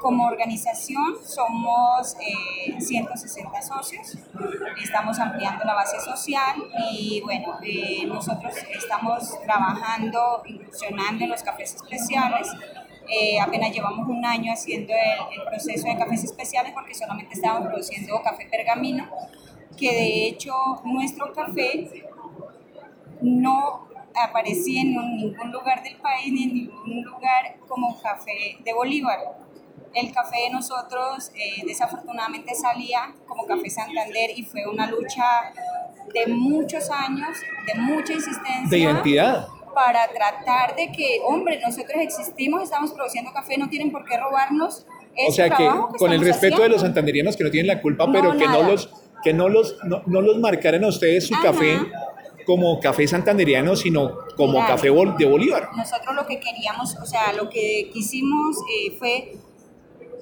como 0.00 0.26
organización 0.26 1.16
somos 1.24 2.16
160 2.78 3.58
eh, 3.58 3.62
socios, 3.62 4.18
estamos 4.82 5.18
ampliando 5.18 5.64
la 5.64 5.74
base 5.74 6.00
social 6.00 6.56
y 6.90 7.20
bueno, 7.22 7.58
eh, 7.62 8.06
nosotros 8.06 8.54
estamos 8.70 9.40
trabajando, 9.42 10.42
incursionando 10.46 11.24
en 11.24 11.30
los 11.30 11.42
cafés 11.42 11.74
especiales. 11.74 12.48
Eh, 13.08 13.40
apenas 13.40 13.72
llevamos 13.72 14.06
un 14.08 14.24
año 14.24 14.52
haciendo 14.52 14.92
el, 14.92 15.40
el, 15.40 15.46
proceso 15.46 15.88
de 15.88 15.96
cafés 15.96 16.24
especiales 16.24 16.72
porque 16.72 16.94
solamente 16.94 17.34
estábamos 17.34 17.68
produciendo 17.68 18.20
café 18.22 18.46
pergamino, 18.50 19.08
que 19.78 19.90
de 19.90 20.26
hecho 20.26 20.52
nuestro 20.84 21.32
café 21.32 21.88
no 23.22 23.88
aparecía 24.14 24.82
en 24.82 24.94
ningún 25.16 25.52
lugar 25.52 25.82
del 25.82 25.96
país 25.96 26.32
ni 26.32 26.44
en 26.44 26.54
ningún 26.54 27.02
lugar 27.04 27.56
como 27.66 27.98
café 28.00 28.58
de 28.62 28.74
Bolívar 28.74 29.18
el 29.94 30.12
café 30.12 30.42
de 30.44 30.50
nosotros 30.50 31.30
eh, 31.34 31.62
desafortunadamente 31.66 32.54
salía 32.54 33.14
como 33.26 33.46
Café 33.46 33.70
Santander 33.70 34.30
y 34.36 34.44
fue 34.44 34.66
una 34.66 34.86
lucha 34.90 35.24
de 36.12 36.26
muchos 36.26 36.90
años, 36.90 37.38
de 37.66 37.80
mucha 37.80 38.12
insistencia. 38.12 38.68
De 38.68 38.78
identidad. 38.78 39.48
Para 39.78 40.08
tratar 40.08 40.74
de 40.74 40.90
que, 40.90 41.20
hombre, 41.24 41.60
nosotros 41.64 41.96
existimos, 42.00 42.64
estamos 42.64 42.90
produciendo 42.90 43.32
café, 43.32 43.56
no 43.56 43.68
tienen 43.68 43.92
por 43.92 44.04
qué 44.04 44.16
robarnos. 44.16 44.84
o 45.28 45.30
sea 45.30 45.50
que, 45.50 45.70
con 45.98 46.12
el 46.12 46.20
respeto 46.20 46.62
de 46.62 46.68
los 46.68 46.80
santanderianos 46.80 47.36
que 47.36 47.44
no 47.44 47.50
tienen 47.50 47.68
la 47.68 47.80
culpa, 47.80 48.10
pero 48.10 48.36
que 48.36 48.46
no 48.48 48.64
los 48.64 48.90
que 49.22 49.32
no 49.32 49.48
los 49.48 49.76
no, 49.84 50.20
los 50.20 50.38
marcaran 50.38 50.82
a 50.82 50.88
ustedes 50.88 51.28
su 51.28 51.34
café 51.40 51.78
como 52.44 52.80
café 52.80 53.06
santanderiano, 53.06 53.76
sino 53.76 54.16
como 54.36 54.58
café 54.66 54.88
de 54.88 55.26
Bolívar. 55.26 55.68
Nosotros 55.76 56.16
lo 56.16 56.26
que 56.26 56.40
queríamos, 56.40 56.96
o 56.96 57.06
sea, 57.06 57.32
lo 57.34 57.48
que 57.48 57.90
quisimos 57.92 58.56
eh, 58.72 58.96
fue 58.98 59.36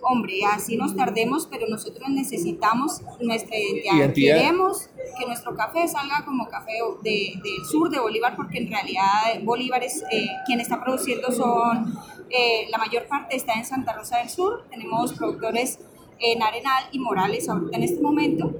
hombre, 0.02 0.40
así 0.44 0.76
nos 0.76 0.94
tardemos, 0.94 1.46
pero 1.46 1.66
nosotros 1.68 2.08
necesitamos 2.08 3.00
nuestra 3.20 3.56
identidad. 3.58 4.12
Queremos 4.14 4.90
que 5.18 5.26
nuestro 5.26 5.54
café 5.54 5.88
salga 5.88 6.24
como 6.24 6.48
café 6.48 6.72
del 7.02 7.64
sur 7.70 7.90
de 7.90 7.98
Bolívar, 7.98 8.36
porque 8.36 8.58
en 8.58 8.68
realidad 8.68 9.40
Bolívar 9.42 9.82
es 9.82 10.02
eh, 10.10 10.26
quien 10.46 10.60
está 10.60 10.82
produciendo, 10.82 11.30
son 11.32 11.94
eh, 12.30 12.66
la 12.70 12.78
mayor 12.78 13.06
parte 13.06 13.36
está 13.36 13.54
en 13.54 13.64
Santa 13.64 13.92
Rosa 13.92 14.18
del 14.18 14.28
Sur. 14.28 14.64
Tenemos 14.70 15.12
productores 15.12 15.78
en 16.18 16.42
Arenal 16.42 16.84
y 16.92 16.98
Morales 16.98 17.48
ahorita 17.48 17.76
en 17.76 17.82
este 17.82 18.00
momento. 18.00 18.52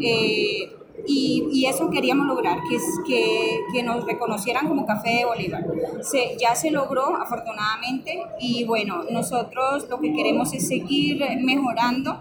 Eh, 0.00 0.72
y, 1.06 1.66
eso 1.66 1.90
queríamos 1.90 2.26
lograr, 2.26 2.58
que, 2.68 2.78
que, 3.06 3.60
que 3.72 3.82
nos 3.82 4.04
reconocieran 4.04 4.68
como 4.68 4.86
Café 4.86 5.10
de 5.18 5.24
Bolívar. 5.24 5.64
Se, 6.00 6.36
ya 6.38 6.54
se 6.54 6.70
logró, 6.70 7.16
afortunadamente, 7.16 8.22
y 8.40 8.64
bueno, 8.64 9.04
nosotros 9.10 9.88
lo 9.88 9.98
que 10.00 10.12
queremos 10.12 10.52
es 10.52 10.68
seguir 10.68 11.20
mejorando, 11.42 12.18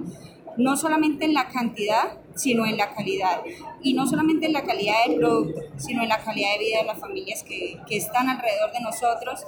no 0.58 0.78
solamente 0.78 1.26
en 1.26 1.34
la 1.34 1.48
cantidad, 1.48 2.18
sino 2.36 2.66
en 2.66 2.78
la 2.78 2.94
calidad. 2.94 3.42
Y 3.82 3.94
no 3.94 4.08
solamente 4.08 4.46
en 4.46 4.54
la 4.54 4.64
calidad 4.64 5.06
del 5.08 5.18
producto, 5.18 5.62
sino 5.78 6.04
en 6.04 6.10
la 6.10 6.20
calidad 6.20 6.54
de 6.54 6.60
vida 6.60 6.80
de 6.80 6.86
las 6.86 7.00
familias 7.00 7.44
que, 7.44 7.78
que 7.88 7.98
están 7.98 8.30
alrededor 8.30 8.72
de 8.72 8.80
nosotros. 8.82 9.46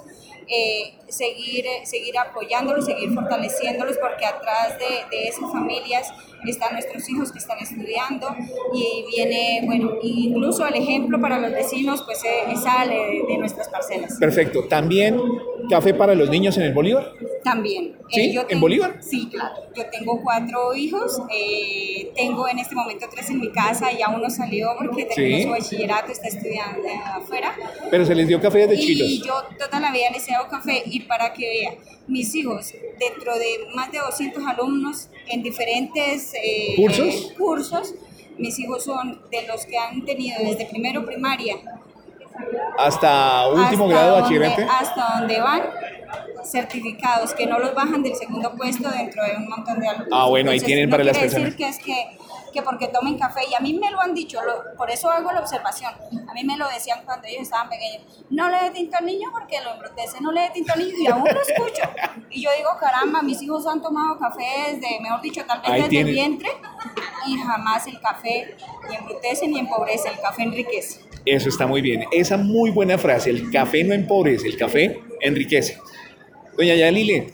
Eh, 0.50 0.94
seguir, 1.08 1.66
seguir 1.84 2.16
apoyándolos, 2.18 2.86
seguir 2.86 3.12
fortaleciéndolos, 3.12 3.98
porque 3.98 4.24
atrás 4.24 4.78
de, 4.78 5.14
de 5.14 5.28
esas 5.28 5.52
familias 5.52 6.10
están 6.46 6.72
nuestros 6.72 7.08
hijos 7.08 7.32
que 7.32 7.38
están 7.38 7.58
estudiando 7.58 8.28
y 8.72 9.04
viene, 9.14 9.62
bueno, 9.64 9.92
incluso 10.02 10.66
el 10.66 10.74
ejemplo 10.74 11.20
para 11.20 11.38
los 11.38 11.52
vecinos 11.52 12.02
pues 12.02 12.22
eh, 12.24 12.56
sale 12.56 13.22
de, 13.28 13.38
nuestras 13.38 13.68
parcelas. 13.68 14.16
Perfecto. 14.18 14.64
¿También 14.64 15.20
café 15.68 15.94
para 15.94 16.14
los 16.14 16.30
niños 16.30 16.56
en 16.56 16.64
el 16.64 16.72
Bolívar? 16.72 17.12
También. 17.44 17.96
¿Sí? 18.10 18.20
Eh, 18.20 18.32
yo 18.32 18.44
¿En 18.48 18.60
Bolívar? 18.60 18.98
Sí, 19.00 19.28
claro. 19.30 19.54
Yo 19.74 19.86
tengo 19.90 20.20
cuatro 20.22 20.74
hijos, 20.74 21.20
eh, 21.30 22.10
tengo 22.14 22.48
en 22.48 22.58
este 22.58 22.74
momento 22.74 23.06
tres 23.10 23.30
en 23.30 23.40
mi 23.40 23.50
casa, 23.50 23.90
ya 23.92 24.08
uno 24.08 24.28
salió 24.30 24.70
porque 24.78 25.04
tengo 25.04 25.42
su 25.42 25.50
bachillerato, 25.50 26.12
está 26.12 26.28
estudiando 26.28 26.88
afuera. 27.14 27.54
Pero 27.90 28.04
se 28.04 28.14
les 28.14 28.28
dio 28.28 28.40
café 28.40 28.66
desde 28.66 28.78
chiquitos. 28.78 29.08
Y 29.08 29.22
yo 29.22 29.34
toda 29.58 29.80
la 29.80 29.92
vida 29.92 30.10
les 30.12 30.28
he 30.28 30.32
dado 30.32 30.48
café 30.48 30.82
y 30.86 31.00
para 31.00 31.32
que 31.32 31.48
vean, 31.48 31.74
mis 32.06 32.34
hijos, 32.34 32.72
dentro 32.98 33.34
de 33.34 33.46
más 33.74 33.92
de 33.92 33.98
200 33.98 34.42
alumnos 34.46 35.08
en 35.28 35.42
diferentes 35.42 36.32
eh, 36.34 36.74
¿Cursos? 36.76 37.34
cursos, 37.36 37.94
mis 38.38 38.58
hijos 38.58 38.84
son 38.84 39.20
de 39.30 39.46
los 39.46 39.66
que 39.66 39.76
han 39.76 40.04
tenido 40.04 40.38
desde 40.42 40.66
primero 40.66 41.04
primaria 41.04 41.56
hasta 42.78 43.48
último 43.48 43.88
grado 43.88 44.14
de 44.16 44.22
bachillerato. 44.22 44.62
Hasta 44.70 45.18
donde 45.18 45.40
van 45.40 45.62
certificados 46.50 47.34
que 47.34 47.46
no 47.46 47.58
los 47.58 47.74
bajan 47.74 48.02
del 48.02 48.14
segundo 48.14 48.54
puesto 48.56 48.88
dentro 48.90 49.22
de 49.24 49.36
un 49.36 49.48
montón 49.48 49.80
de 49.80 49.88
alumnos. 49.88 50.08
Ah, 50.12 50.26
bueno, 50.28 50.50
ahí 50.50 50.60
tienen 50.60 50.88
para 50.88 51.04
las 51.04 51.16
personas. 51.16 51.44
decir 51.44 51.56
que 51.56 51.68
es 51.68 51.78
que 51.78 52.18
que 52.52 52.62
porque 52.62 52.88
tomen 52.88 53.18
café, 53.18 53.40
y 53.50 53.54
a 53.54 53.60
mí 53.60 53.74
me 53.74 53.90
lo 53.90 54.00
han 54.00 54.14
dicho, 54.14 54.38
por 54.76 54.90
eso 54.90 55.10
hago 55.10 55.32
la 55.32 55.40
observación, 55.40 55.92
a 56.28 56.34
mí 56.34 56.44
me 56.44 56.56
lo 56.56 56.68
decían 56.68 57.00
cuando 57.04 57.26
ellos 57.26 57.42
estaban 57.42 57.68
pequeños, 57.68 58.02
no 58.30 58.48
le 58.48 58.58
dé 58.64 58.70
tinto 58.70 58.96
al 58.98 59.06
niño 59.06 59.28
porque 59.32 59.60
lo 59.62 59.72
embrutece, 59.72 60.20
no 60.20 60.32
le 60.32 60.42
dé 60.42 60.50
tinto 60.54 60.72
al 60.72 60.80
niño, 60.80 60.94
y 60.98 61.06
aún 61.06 61.24
lo 61.24 61.40
escucho. 61.40 61.82
Y 62.30 62.42
yo 62.42 62.50
digo, 62.56 62.68
caramba, 62.78 63.22
mis 63.22 63.40
hijos 63.40 63.66
han 63.66 63.80
tomado 63.80 64.18
café 64.18 64.44
desde, 64.72 65.00
mejor 65.00 65.22
dicho, 65.22 65.42
tal 65.46 65.62
vez 65.62 65.84
desde 65.84 66.00
el 66.00 66.06
vientre, 66.06 66.48
y 67.26 67.38
jamás 67.38 67.86
el 67.86 67.98
café 68.00 68.54
ni 68.88 68.96
embrutece 68.96 69.48
ni 69.48 69.58
empobrece, 69.58 70.08
el 70.10 70.20
café 70.20 70.42
enriquece. 70.42 71.00
Eso 71.24 71.48
está 71.48 71.66
muy 71.66 71.80
bien, 71.80 72.04
esa 72.12 72.36
muy 72.36 72.70
buena 72.70 72.98
frase, 72.98 73.30
el 73.30 73.50
café 73.50 73.82
no 73.82 73.94
empobrece, 73.94 74.46
el 74.46 74.58
café 74.58 75.02
enriquece. 75.20 75.78
Doña 76.58 76.74
Yalile, 76.74 77.28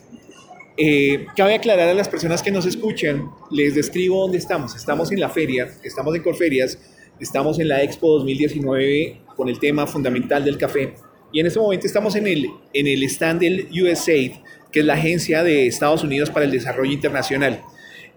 eh, 0.76 1.24
cabe 1.34 1.54
aclarar 1.54 1.88
a 1.88 1.94
las 1.94 2.10
personas 2.10 2.42
que 2.42 2.50
nos 2.50 2.66
escuchan, 2.66 3.30
les 3.50 3.74
describo 3.74 4.20
dónde 4.20 4.36
estamos. 4.36 4.76
Estamos 4.76 5.10
en 5.12 5.18
la 5.18 5.30
feria, 5.30 5.66
estamos 5.82 6.14
en 6.14 6.22
Corferias, 6.22 6.78
estamos 7.18 7.58
en 7.58 7.68
la 7.68 7.82
Expo 7.82 8.18
2019 8.18 9.22
con 9.34 9.48
el 9.48 9.58
tema 9.58 9.86
fundamental 9.86 10.44
del 10.44 10.58
café. 10.58 10.92
Y 11.32 11.40
en 11.40 11.46
este 11.46 11.58
momento 11.58 11.86
estamos 11.86 12.14
en 12.16 12.26
el, 12.26 12.50
en 12.74 12.86
el 12.86 13.02
stand 13.04 13.40
del 13.40 13.68
USAID, 13.72 14.32
que 14.70 14.80
es 14.80 14.84
la 14.84 14.92
Agencia 14.92 15.42
de 15.42 15.68
Estados 15.68 16.04
Unidos 16.04 16.28
para 16.28 16.44
el 16.44 16.50
Desarrollo 16.50 16.92
Internacional, 16.92 17.62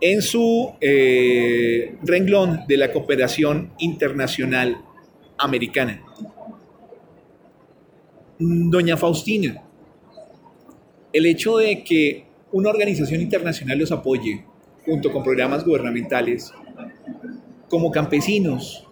en 0.02 0.22
su 0.22 0.74
eh, 0.82 1.96
renglón 2.04 2.66
de 2.68 2.76
la 2.76 2.92
cooperación 2.92 3.72
internacional 3.80 4.82
americana. 5.38 6.04
Doña 8.40 8.98
Faustina, 8.98 9.67
el 11.18 11.26
hecho 11.26 11.58
de 11.58 11.84
que 11.84 12.28
una 12.52 12.70
organización 12.70 13.22
internacional 13.22 13.80
los 13.80 13.92
apoye 13.92 14.46
junto 14.86 15.12
con 15.12 15.24
programas 15.24 15.66
gubernamentales, 15.66 16.54
como 17.70 17.92
campesinos, 17.92 18.88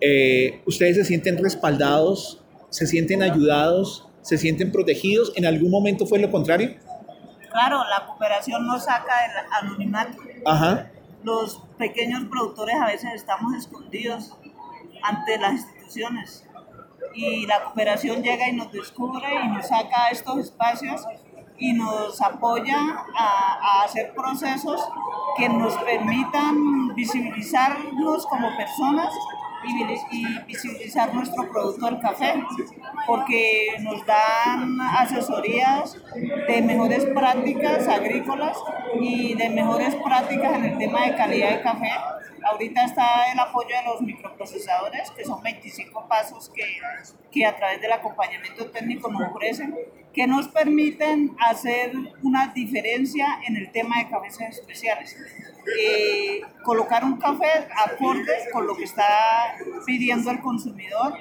eh, 0.00 0.60
¿ustedes 0.66 0.96
se 0.96 1.04
sienten 1.04 1.38
respaldados, 1.38 2.44
se 2.70 2.88
sienten 2.88 3.22
ayudados, 3.22 4.08
se 4.22 4.36
sienten 4.36 4.72
protegidos? 4.72 5.32
¿En 5.36 5.46
algún 5.46 5.70
momento 5.70 6.06
fue 6.06 6.18
lo 6.18 6.30
contrario? 6.30 6.74
Claro, 7.52 7.78
la 7.88 8.04
cooperación 8.04 8.66
nos 8.66 8.84
saca 8.84 9.14
del 9.22 9.46
anonimato. 9.60 10.18
Ajá. 10.44 10.90
Los 11.22 11.62
pequeños 11.78 12.24
productores 12.28 12.74
a 12.82 12.86
veces 12.86 13.10
estamos 13.14 13.54
escondidos 13.54 14.36
ante 15.02 15.38
las 15.38 15.52
instituciones 15.52 16.44
y 17.14 17.46
la 17.46 17.62
cooperación 17.64 18.22
llega 18.22 18.48
y 18.48 18.52
nos 18.52 18.72
descubre 18.72 19.26
y 19.44 19.48
nos 19.48 19.68
saca 19.68 20.06
a 20.06 20.10
estos 20.10 20.38
espacios 20.38 21.02
y 21.58 21.72
nos 21.74 22.20
apoya 22.20 22.76
a, 23.16 23.82
hacer 23.84 24.12
procesos 24.14 24.80
que 25.36 25.48
nos 25.48 25.74
permitan 25.78 26.94
visibilizarnos 26.94 28.26
como 28.26 28.56
personas 28.56 29.12
y, 30.10 30.44
visibilizar 30.44 31.14
nuestro 31.14 31.48
producto 31.48 31.86
del 31.86 32.00
café, 32.00 32.34
porque 33.06 33.76
nos 33.80 34.04
dan 34.04 34.80
asesorías 34.80 35.96
de 36.48 36.62
mejores 36.62 37.04
prácticas 37.06 37.86
agrícolas 37.86 38.56
y 39.00 39.34
de 39.34 39.48
mejores 39.50 39.94
prácticas 39.96 40.54
en 40.54 40.64
el 40.64 40.78
tema 40.78 41.06
de 41.06 41.16
calidad 41.16 41.50
de 41.50 41.62
café 41.62 41.90
Ahorita 42.44 42.84
está 42.84 43.30
el 43.32 43.38
apoyo 43.38 43.68
de 43.68 43.84
los 43.84 44.00
microprocesadores, 44.00 45.10
que 45.10 45.24
son 45.24 45.42
25 45.42 46.08
pasos 46.08 46.50
que, 46.50 46.64
que 47.30 47.46
a 47.46 47.56
través 47.56 47.80
del 47.80 47.92
acompañamiento 47.92 48.70
técnico 48.70 49.10
nos 49.10 49.30
ofrecen, 49.30 49.76
que 50.12 50.26
nos 50.26 50.48
permiten 50.48 51.36
hacer 51.40 51.92
una 52.22 52.48
diferencia 52.48 53.40
en 53.46 53.56
el 53.56 53.70
tema 53.72 53.98
de 53.98 54.08
cabezas 54.08 54.58
especiales. 54.58 55.16
Eh, 55.80 56.40
colocar 56.64 57.04
un 57.04 57.18
café 57.18 57.68
acorde 57.86 58.32
con 58.52 58.66
lo 58.66 58.76
que 58.76 58.84
está 58.84 59.56
pidiendo 59.86 60.30
el 60.30 60.40
consumidor 60.40 61.14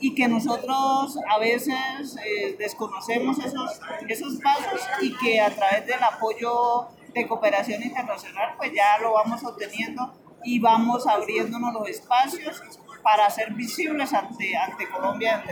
y 0.00 0.14
que 0.14 0.26
nosotros 0.26 1.18
a 1.28 1.38
veces 1.38 2.16
eh, 2.24 2.56
desconocemos 2.58 3.38
esos, 3.38 3.80
esos 4.08 4.40
pasos 4.40 4.80
y 5.00 5.16
que 5.16 5.40
a 5.40 5.50
través 5.50 5.86
del 5.86 6.02
apoyo 6.02 6.88
de 7.14 7.26
cooperación 7.28 7.82
internacional 7.82 8.54
pues 8.56 8.72
ya 8.72 8.98
lo 9.00 9.12
vamos 9.12 9.44
obteniendo 9.44 10.12
y 10.44 10.58
vamos 10.58 11.06
abriéndonos 11.06 11.72
los 11.74 11.88
espacios 11.88 12.62
para 13.02 13.28
ser 13.30 13.52
visibles 13.52 14.12
ante, 14.12 14.56
ante 14.56 14.88
Colombia. 14.88 15.44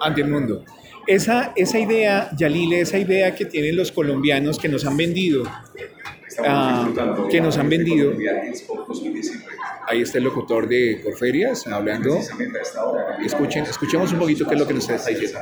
Ante 0.00 0.20
el 0.20 0.28
mundo. 0.28 0.64
Esa, 1.06 1.52
esa 1.54 1.78
idea, 1.78 2.30
Yalile, 2.36 2.80
esa 2.80 2.98
idea 2.98 3.34
que 3.34 3.44
tienen 3.44 3.76
los 3.76 3.92
colombianos 3.92 4.58
que 4.58 4.68
nos 4.68 4.86
han 4.86 4.96
vendido, 4.96 5.44
ah, 6.46 6.88
que 7.30 7.40
nos 7.40 7.58
han 7.58 7.68
vendido, 7.68 8.12
ahí 9.86 10.00
está 10.00 10.18
el 10.18 10.24
locutor 10.24 10.66
de 10.66 11.02
Corferias 11.02 11.66
hablando, 11.66 12.18
escuchen, 13.22 13.64
escuchemos 13.64 14.12
un 14.12 14.18
poquito 14.18 14.46
qué 14.46 14.54
es 14.54 14.60
lo 14.60 14.66
que 14.66 14.74
nos 14.74 14.88
está 14.88 15.10
diciendo 15.10 15.40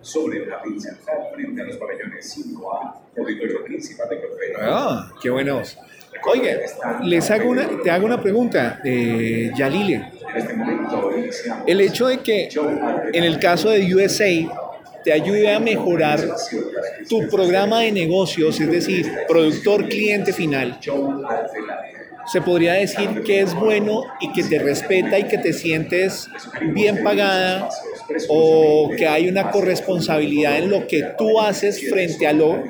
sobre 0.00 0.46
la 0.46 0.60
frente 0.60 1.62
a 1.62 1.64
los 1.64 1.76
pabellones 1.76 2.36
5A, 2.36 2.94
territorio 3.14 3.62
principal 3.62 4.08
de 4.08 4.20
Corferias. 4.20 4.60
Ah, 4.62 5.12
qué 5.22 5.30
buenos. 5.30 5.78
Oye, 6.26 6.60
les 7.02 7.30
hago 7.30 7.50
una, 7.50 7.68
te 7.82 7.90
hago 7.90 8.06
una 8.06 8.20
pregunta, 8.20 8.80
eh, 8.84 9.50
Yalile. 9.56 10.12
El 11.66 11.80
hecho 11.80 12.06
de 12.06 12.18
que 12.18 12.48
en 13.12 13.24
el 13.24 13.38
caso 13.38 13.70
de 13.70 13.94
USA 13.94 14.26
te 15.02 15.12
ayude 15.12 15.52
a 15.52 15.58
mejorar 15.58 16.20
tu 17.08 17.28
programa 17.28 17.80
de 17.80 17.92
negocios, 17.92 18.60
es 18.60 18.70
decir, 18.70 19.10
productor 19.26 19.88
cliente 19.88 20.32
final, 20.32 20.78
se 22.30 22.40
podría 22.42 22.74
decir 22.74 23.22
que 23.24 23.40
es 23.40 23.54
bueno 23.54 24.04
y 24.20 24.32
que 24.32 24.44
te 24.44 24.58
respeta 24.58 25.18
y 25.18 25.24
que 25.24 25.38
te 25.38 25.52
sientes 25.52 26.28
bien 26.72 27.02
pagada 27.02 27.68
o 28.28 28.90
que 28.96 29.06
hay 29.06 29.28
una 29.28 29.50
corresponsabilidad 29.50 30.58
en 30.58 30.70
lo 30.70 30.86
que 30.86 31.04
tú 31.16 31.40
haces 31.40 31.88
frente 31.88 32.26
a 32.26 32.32
lo 32.32 32.62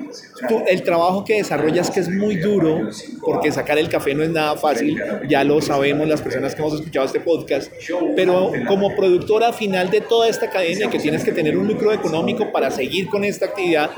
el 0.68 0.83
trabajo 0.83 1.22
que 1.22 1.35
desarrollas 1.35 1.90
que 1.90 2.00
es 2.00 2.09
muy 2.09 2.37
duro 2.37 2.88
porque 3.22 3.53
sacar 3.53 3.79
el 3.79 3.90
café 3.90 4.14
no 4.14 4.22
es 4.22 4.31
nada 4.31 4.57
fácil 4.57 4.98
ya 5.29 5.44
lo 5.44 5.61
sabemos 5.61 6.09
las 6.09 6.22
personas 6.22 6.55
que 6.55 6.62
hemos 6.62 6.74
escuchado 6.74 7.05
este 7.05 7.20
podcast 7.20 7.70
pero 8.16 8.50
como 8.66 8.96
productora 8.96 9.53
final 9.53 9.90
de 9.90 10.00
toda 10.00 10.29
esta 10.29 10.48
cadena 10.48 10.88
que 10.88 10.98
tienes 10.98 11.24
que 11.24 11.33
tener 11.33 11.59
un 11.59 11.66
lucro 11.66 11.92
económico 11.92 12.50
para 12.53 12.70
seguir 12.70 13.09
con 13.09 13.22
esta 13.24 13.46
actividad 13.46 13.90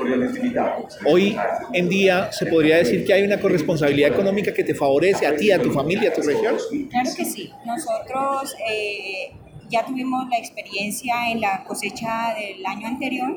hoy 1.05 1.37
en 1.71 1.87
día 1.87 2.29
se 2.31 2.45
podría 2.45 2.77
decir 2.77 3.05
que 3.05 3.13
hay 3.13 3.23
una 3.23 3.39
corresponsabilidad 3.39 4.11
económica 4.11 4.53
que 4.53 4.63
te 4.63 4.75
favorece 4.75 5.25
a 5.25 5.35
ti 5.35 5.51
a 5.51 5.61
tu 5.61 5.71
familia 5.71 6.09
a 6.09 6.13
tu 6.13 6.21
región. 6.21 6.55
Claro 6.89 7.09
que 7.15 7.25
sí. 7.25 7.51
Nosotros 7.65 8.55
eh, 8.69 9.31
ya 9.73 9.83
tuvimos 9.83 10.29
la 10.29 10.37
experiencia 10.37 11.31
en 11.31 11.41
la 11.41 11.63
cosecha 11.63 12.35
del 12.37 12.63
año 12.63 12.87
anterior. 12.87 13.31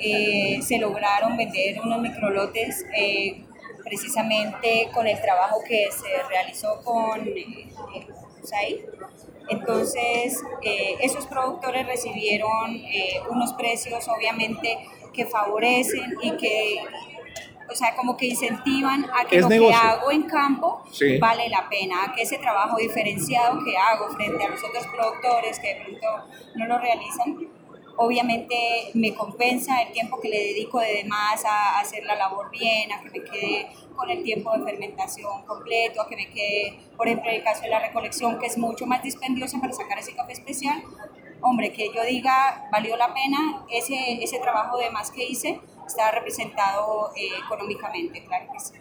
Eh, 0.00 0.58
se 0.62 0.78
lograron 0.78 1.36
vender 1.36 1.80
unos 1.80 2.00
microlotes 2.00 2.84
eh, 2.92 3.44
precisamente 3.84 4.88
con 4.92 5.06
el 5.06 5.20
trabajo 5.20 5.60
que 5.66 5.88
se 5.92 6.28
realizó 6.28 6.82
con 6.82 7.20
eh, 7.20 7.68
USAID. 8.42 8.78
Entonces, 9.48 10.42
esos 11.00 11.26
productores 11.26 11.84
recibieron 11.84 12.82
unos 13.30 13.52
precios 13.54 14.06
obviamente 14.08 14.78
que 15.12 15.26
favorecen 15.26 16.14
y 16.22 16.36
que 16.36 16.76
o 17.70 17.74
sea, 17.74 17.94
como 17.94 18.16
que 18.16 18.26
incentivan 18.26 19.04
a 19.04 19.24
que 19.24 19.40
lo 19.40 19.48
que 19.48 19.72
hago 19.72 20.10
en 20.10 20.22
campo 20.22 20.82
vale 21.20 21.48
la 21.48 21.68
pena, 21.68 22.04
a 22.04 22.12
que 22.12 22.22
ese 22.22 22.38
trabajo 22.38 22.76
diferenciado 22.76 23.58
que 23.64 23.76
hago 23.76 24.08
frente 24.10 24.44
a 24.44 24.48
los 24.48 24.62
otros 24.64 24.86
productores 24.88 25.58
que 25.58 25.74
de 25.74 25.80
pronto 25.82 26.06
no 26.56 26.66
lo 26.66 26.78
realizan, 26.78 27.38
obviamente 27.96 28.56
me 28.94 29.14
compensa 29.14 29.82
el 29.82 29.92
tiempo 29.92 30.18
que 30.20 30.28
le 30.30 30.38
dedico 30.38 30.80
de 30.80 31.02
demás 31.02 31.44
a 31.44 31.78
hacer 31.80 32.04
la 32.04 32.14
labor 32.14 32.50
bien, 32.50 32.90
a 32.92 33.00
que 33.02 33.10
me 33.10 33.24
quede 33.24 33.68
con 33.94 34.08
el 34.08 34.22
tiempo 34.22 34.56
de 34.56 34.64
fermentación 34.64 35.42
completo, 35.46 36.00
a 36.00 36.08
que 36.08 36.16
me 36.16 36.30
quede, 36.30 36.78
por 36.96 37.06
ejemplo, 37.06 37.30
en 37.30 37.36
el 37.36 37.44
caso 37.44 37.62
de 37.62 37.68
la 37.68 37.78
recolección, 37.78 38.38
que 38.38 38.46
es 38.46 38.56
mucho 38.56 38.86
más 38.86 39.02
dispendiosa 39.02 39.60
para 39.60 39.74
sacar 39.74 39.98
ese 39.98 40.14
café 40.14 40.32
especial, 40.32 40.82
hombre, 41.42 41.72
que 41.72 41.90
yo 41.94 42.02
diga, 42.04 42.68
valió 42.72 42.96
la 42.96 43.12
pena 43.12 43.64
ese, 43.70 44.22
ese 44.22 44.38
trabajo 44.38 44.78
de 44.78 44.90
más 44.90 45.10
que 45.10 45.24
hice, 45.24 45.60
está 45.90 46.10
representado 46.12 47.10
eh, 47.16 47.28
económicamente, 47.44 48.24
claro 48.26 48.46
que 48.52 48.60
sí. 48.60 48.74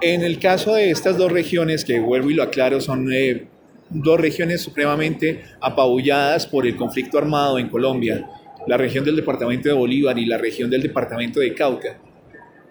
En 0.00 0.22
el 0.22 0.38
caso 0.38 0.74
de 0.74 0.90
estas 0.90 1.16
dos 1.16 1.30
regiones, 1.30 1.84
que 1.84 2.00
vuelvo 2.00 2.30
y 2.30 2.34
lo 2.34 2.42
aclaro, 2.42 2.80
son 2.80 3.12
eh, 3.12 3.46
dos 3.88 4.20
regiones 4.20 4.60
supremamente 4.60 5.44
apabulladas 5.60 6.46
por 6.46 6.66
el 6.66 6.76
conflicto 6.76 7.18
armado 7.18 7.58
en 7.58 7.68
Colombia, 7.68 8.28
la 8.66 8.76
región 8.76 9.04
del 9.04 9.16
departamento 9.16 9.68
de 9.68 9.74
Bolívar 9.74 10.18
y 10.18 10.26
la 10.26 10.38
región 10.38 10.70
del 10.70 10.82
departamento 10.82 11.40
de 11.40 11.54
Cauca. 11.54 11.98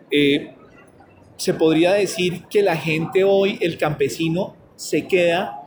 Eh, 0.09 0.53
se 1.37 1.53
podría 1.53 1.93
decir 1.93 2.43
que 2.49 2.61
la 2.61 2.75
gente 2.75 3.23
hoy, 3.23 3.57
el 3.61 3.77
campesino, 3.77 4.55
se 4.75 5.07
queda 5.07 5.61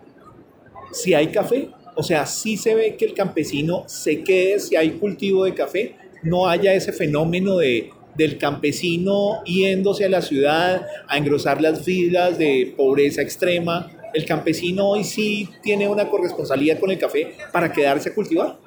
si 0.92 1.14
hay 1.14 1.28
café. 1.28 1.70
O 1.96 2.02
sea, 2.02 2.26
sí 2.26 2.56
se 2.56 2.74
ve 2.74 2.96
que 2.96 3.04
el 3.04 3.14
campesino 3.14 3.84
se 3.86 4.22
quede 4.22 4.60
si 4.60 4.76
hay 4.76 4.92
cultivo 4.92 5.44
de 5.44 5.54
café, 5.54 5.96
no 6.22 6.48
haya 6.48 6.74
ese 6.74 6.92
fenómeno 6.92 7.56
de 7.56 7.90
del 8.14 8.38
campesino 8.38 9.42
yéndose 9.44 10.04
a 10.04 10.08
la 10.08 10.22
ciudad 10.22 10.86
a 11.08 11.18
engrosar 11.18 11.60
las 11.60 11.84
filas 11.84 12.38
de 12.38 12.74
pobreza 12.76 13.22
extrema. 13.22 13.90
El 14.12 14.24
campesino 14.26 14.88
hoy 14.88 15.04
sí 15.04 15.48
tiene 15.62 15.88
una 15.88 16.08
corresponsabilidad 16.08 16.78
con 16.78 16.90
el 16.90 16.98
café 16.98 17.34
para 17.52 17.72
quedarse 17.72 18.10
a 18.10 18.14
cultivar. 18.14 18.58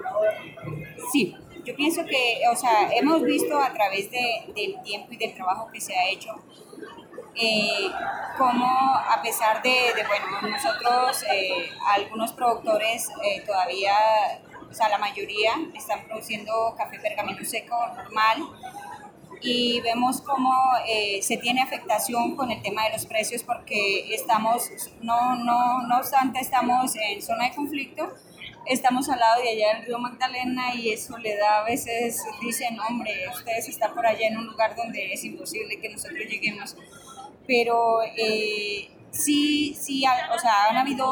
Sí, 1.11 1.33
yo 1.63 1.75
pienso 1.75 2.05
que, 2.05 2.39
o 2.51 2.55
sea, 2.55 2.89
hemos 2.95 3.23
visto 3.23 3.59
a 3.59 3.73
través 3.73 4.09
de, 4.09 4.45
del 4.55 4.81
tiempo 4.83 5.07
y 5.11 5.17
del 5.17 5.33
trabajo 5.33 5.69
que 5.71 5.81
se 5.81 5.93
ha 5.93 6.09
hecho, 6.09 6.31
eh, 7.35 7.89
cómo 8.37 8.65
a 8.65 9.21
pesar 9.21 9.61
de, 9.61 9.71
bueno, 10.07 10.49
nosotros, 10.49 11.23
eh, 11.31 11.69
algunos 11.93 12.31
productores 12.31 13.09
eh, 13.23 13.41
todavía, 13.45 13.93
o 14.69 14.73
sea, 14.73 14.89
la 14.89 14.97
mayoría 14.97 15.51
están 15.75 16.05
produciendo 16.05 16.73
café 16.77 16.99
pergamino 16.99 17.43
seco 17.45 17.75
normal, 17.95 18.43
y 19.41 19.81
vemos 19.81 20.21
cómo 20.21 20.53
eh, 20.87 21.21
se 21.21 21.37
tiene 21.37 21.61
afectación 21.61 22.35
con 22.35 22.51
el 22.51 22.61
tema 22.61 22.83
de 22.85 22.91
los 22.93 23.05
precios 23.05 23.43
porque 23.43 24.13
estamos, 24.13 24.69
no, 25.01 25.35
no, 25.35 25.81
no 25.87 25.97
obstante 25.97 26.39
estamos 26.39 26.95
en 26.95 27.21
zona 27.21 27.49
de 27.49 27.55
conflicto, 27.55 28.13
estamos 28.65 29.09
al 29.09 29.19
lado 29.19 29.41
de 29.41 29.49
allá 29.49 29.75
del 29.75 29.85
río 29.85 29.99
Magdalena 29.99 30.75
y 30.75 30.91
eso 30.91 31.17
le 31.17 31.35
da 31.37 31.59
a 31.59 31.63
veces, 31.63 32.23
dicen, 32.41 32.79
hombre, 32.79 33.11
ustedes 33.33 33.69
están 33.69 33.93
por 33.93 34.05
allá 34.05 34.27
en 34.27 34.37
un 34.37 34.47
lugar 34.47 34.75
donde 34.75 35.13
es 35.13 35.23
imposible 35.23 35.79
que 35.79 35.89
nosotros 35.89 36.19
lleguemos. 36.27 36.75
Pero 37.45 38.01
eh, 38.03 38.89
sí, 39.11 39.73
sí, 39.79 40.03
o 40.33 40.39
sea, 40.39 40.65
han 40.69 40.77
habido 40.77 41.09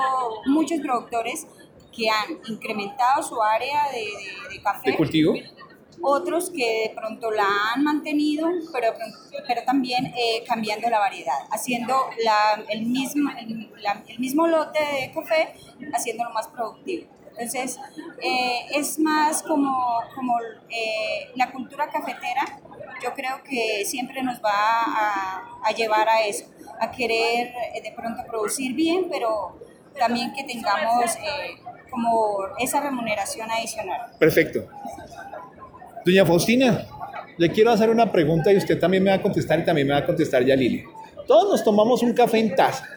muchos 0.47 0.79
productores 0.81 1.47
que 1.95 2.09
han 2.09 2.39
incrementado 2.47 3.23
su 3.23 3.41
área 3.41 3.89
de, 3.91 4.05
de, 4.53 4.61
café. 4.61 4.91
¿De 4.91 4.97
cultivo? 4.97 5.33
Otros 6.01 6.49
que 6.49 6.89
de 6.89 6.95
pronto 6.95 7.31
la 7.31 7.47
han 7.73 7.83
mantenido, 7.83 8.49
pero, 8.73 8.93
pero 9.47 9.63
también 9.63 10.05
eh, 10.07 10.43
cambiando 10.47 10.89
la 10.89 10.99
variedad, 10.99 11.37
haciendo 11.51 11.95
la, 12.23 12.63
el, 12.69 12.85
mismo, 12.85 13.31
el, 13.39 13.69
el 14.07 14.19
mismo 14.19 14.47
lote 14.47 14.79
de 14.79 15.11
café, 15.11 15.53
haciéndolo 15.93 16.31
más 16.31 16.47
productivo. 16.47 17.07
Entonces, 17.37 17.77
eh, 18.21 18.65
es 18.73 18.97
más 18.97 19.43
como, 19.43 19.99
como 20.15 20.39
eh, 20.69 21.31
la 21.35 21.51
cultura 21.51 21.89
cafetera, 21.89 22.59
yo 23.03 23.13
creo 23.13 23.43
que 23.43 23.83
siempre 23.85 24.23
nos 24.23 24.37
va 24.41 24.51
a, 24.53 25.59
a 25.63 25.71
llevar 25.71 26.07
a 26.07 26.21
eso, 26.21 26.45
a 26.79 26.91
querer 26.91 27.53
eh, 27.73 27.81
de 27.83 27.91
pronto 27.91 28.23
producir 28.25 28.73
bien, 28.73 29.07
pero 29.11 29.59
también 29.97 30.31
que 30.33 30.43
tengamos 30.45 31.17
como 31.89 32.37
esa 32.57 32.79
remuneración 32.81 33.51
adicional. 33.51 34.11
Perfecto. 34.17 34.67
Doña 36.05 36.23
Faustina, 36.23 36.85
le 37.37 37.51
quiero 37.51 37.71
hacer 37.71 37.89
una 37.89 38.11
pregunta 38.11 38.53
y 38.53 38.57
usted 38.57 38.79
también 38.79 39.03
me 39.03 39.09
va 39.09 39.15
a 39.15 39.21
contestar 39.21 39.59
y 39.59 39.65
también 39.65 39.87
me 39.87 39.93
va 39.93 39.99
a 39.99 40.05
contestar 40.05 40.45
ya 40.45 40.55
Lili. 40.55 40.83
Todos 41.27 41.49
nos 41.49 41.63
tomamos 41.63 42.03
un 42.03 42.13
café 42.13 42.37
en 42.37 42.55
taza, 42.55 42.87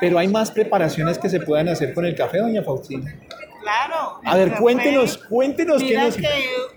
pero 0.00 0.18
hay 0.18 0.26
más 0.26 0.50
preparaciones 0.50 1.16
que 1.16 1.28
se 1.28 1.38
puedan 1.38 1.68
hacer 1.68 1.94
con 1.94 2.04
el 2.04 2.16
café, 2.16 2.38
doña 2.38 2.62
Faustina. 2.64 3.16
Claro. 3.62 4.20
A 4.24 4.36
ver, 4.36 4.56
cuéntenos, 4.56 5.16
cuéntenos 5.16 5.80
mira 5.80 6.10
que 6.10 6.28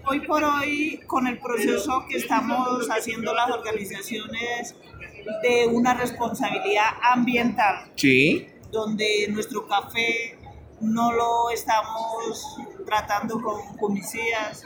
hoy 0.05 0.19
por 0.21 0.43
hoy, 0.43 1.01
con 1.07 1.25
el 1.25 1.39
proceso 1.39 2.05
que 2.07 2.17
estamos 2.17 2.87
haciendo 2.89 3.33
las 3.33 3.49
organizaciones 3.49 4.75
de 5.41 5.67
una 5.67 5.95
responsabilidad 5.95 6.85
ambiental, 7.01 7.91
sí. 7.95 8.47
donde 8.71 9.27
nuestro 9.29 9.67
café 9.67 10.37
no 10.81 11.11
lo 11.11 11.49
estamos 11.49 12.57
tratando 12.85 13.41
con 13.41 13.77
comicidas, 13.77 14.65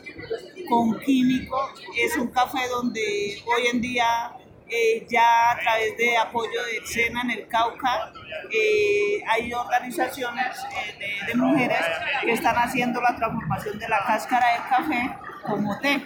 con 0.69 0.99
químicos, 0.99 1.71
es 1.97 2.17
un 2.17 2.27
café 2.27 2.67
donde 2.69 3.41
hoy 3.45 3.67
en 3.71 3.81
día 3.81 4.35
eh, 4.73 5.05
ya 5.09 5.51
a 5.51 5.59
través 5.59 5.97
de 5.97 6.17
apoyo 6.17 6.63
de 6.63 6.85
SENA 6.85 7.23
en 7.23 7.31
el 7.31 7.47
Cauca, 7.47 8.13
eh, 8.49 9.21
hay 9.27 9.53
organizaciones 9.53 10.57
eh, 10.99 11.25
de, 11.27 11.35
mujeres 11.35 11.81
que 12.23 12.31
están 12.31 12.55
haciendo 12.55 13.01
la 13.01 13.15
transformación 13.17 13.77
de 13.79 13.89
la 13.89 13.99
cáscara 14.05 14.53
del 14.53 14.61
café 14.69 15.15
como 15.45 15.77
té. 15.79 16.01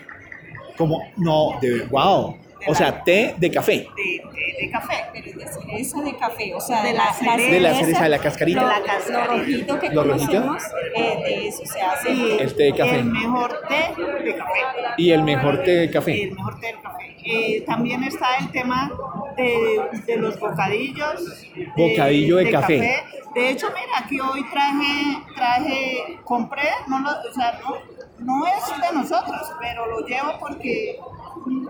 Como, 0.78 1.00
no, 1.18 1.60
de, 1.62 1.84
wow. 1.92 2.38
O 2.68 2.76
sea, 2.76 3.04
té 3.04 3.36
de 3.38 3.52
café. 3.52 3.88
De, 3.96 4.24
de, 4.60 4.72
café. 4.72 5.06
Pero 5.14 5.38
de 5.38 5.48
cereza 5.48 6.02
de 6.02 6.16
café, 6.16 6.54
o 6.56 6.60
sea, 6.60 6.84
de 6.84 6.94
la, 6.94 7.14
cereza. 7.14 7.52
De 7.52 7.60
la 7.60 7.74
cereza, 7.74 8.04
de 8.04 8.10
la 8.10 8.20
cascarita. 8.20 8.62
Lo, 8.62 8.68
la 8.68 9.20
lo 9.20 9.28
rojito 9.28 9.80
que 9.80 9.90
¿Lo 9.90 10.02
conocemos, 10.04 10.64
eh, 10.96 11.24
de 11.24 11.48
eso 11.48 11.66
se 11.66 11.82
hace. 11.82 12.44
el 12.44 12.56
té 12.56 12.64
de 12.64 12.74
café. 12.74 12.96
El 13.00 13.06
mejor 13.06 13.62
té 13.68 14.04
de 14.24 14.36
café. 14.36 14.60
Y 14.98 15.12
el 15.12 15.24
mejor 15.24 15.64
té 15.64 15.72
de 15.72 15.92
café. 15.92 16.24
El 16.24 16.32
mejor 16.32 16.60
té 16.60 16.68
de 16.68 16.82
café. 16.82 17.16
Eh, 17.28 17.64
también 17.66 18.04
está 18.04 18.38
el 18.40 18.52
tema 18.52 18.92
de, 19.36 19.82
de 20.06 20.18
los 20.18 20.40
bocadillos. 20.40 21.48
Bocadillo 21.76 22.38
de, 22.38 22.52
café. 22.52 23.04
De 23.36 23.50
hecho, 23.50 23.68
mira, 23.68 24.00
aquí 24.00 24.20
hoy 24.20 24.46
traje, 24.50 25.18
traje 25.36 26.20
compré, 26.24 26.70
no 26.88 27.00
lo, 27.00 27.10
o 27.10 27.34
sea, 27.34 27.60
no, 27.62 27.76
no 28.20 28.48
es 28.48 28.82
de 28.82 28.98
nosotros, 28.98 29.42
pero 29.60 29.88
lo 29.88 30.08
llevo 30.08 30.40
porque 30.40 30.98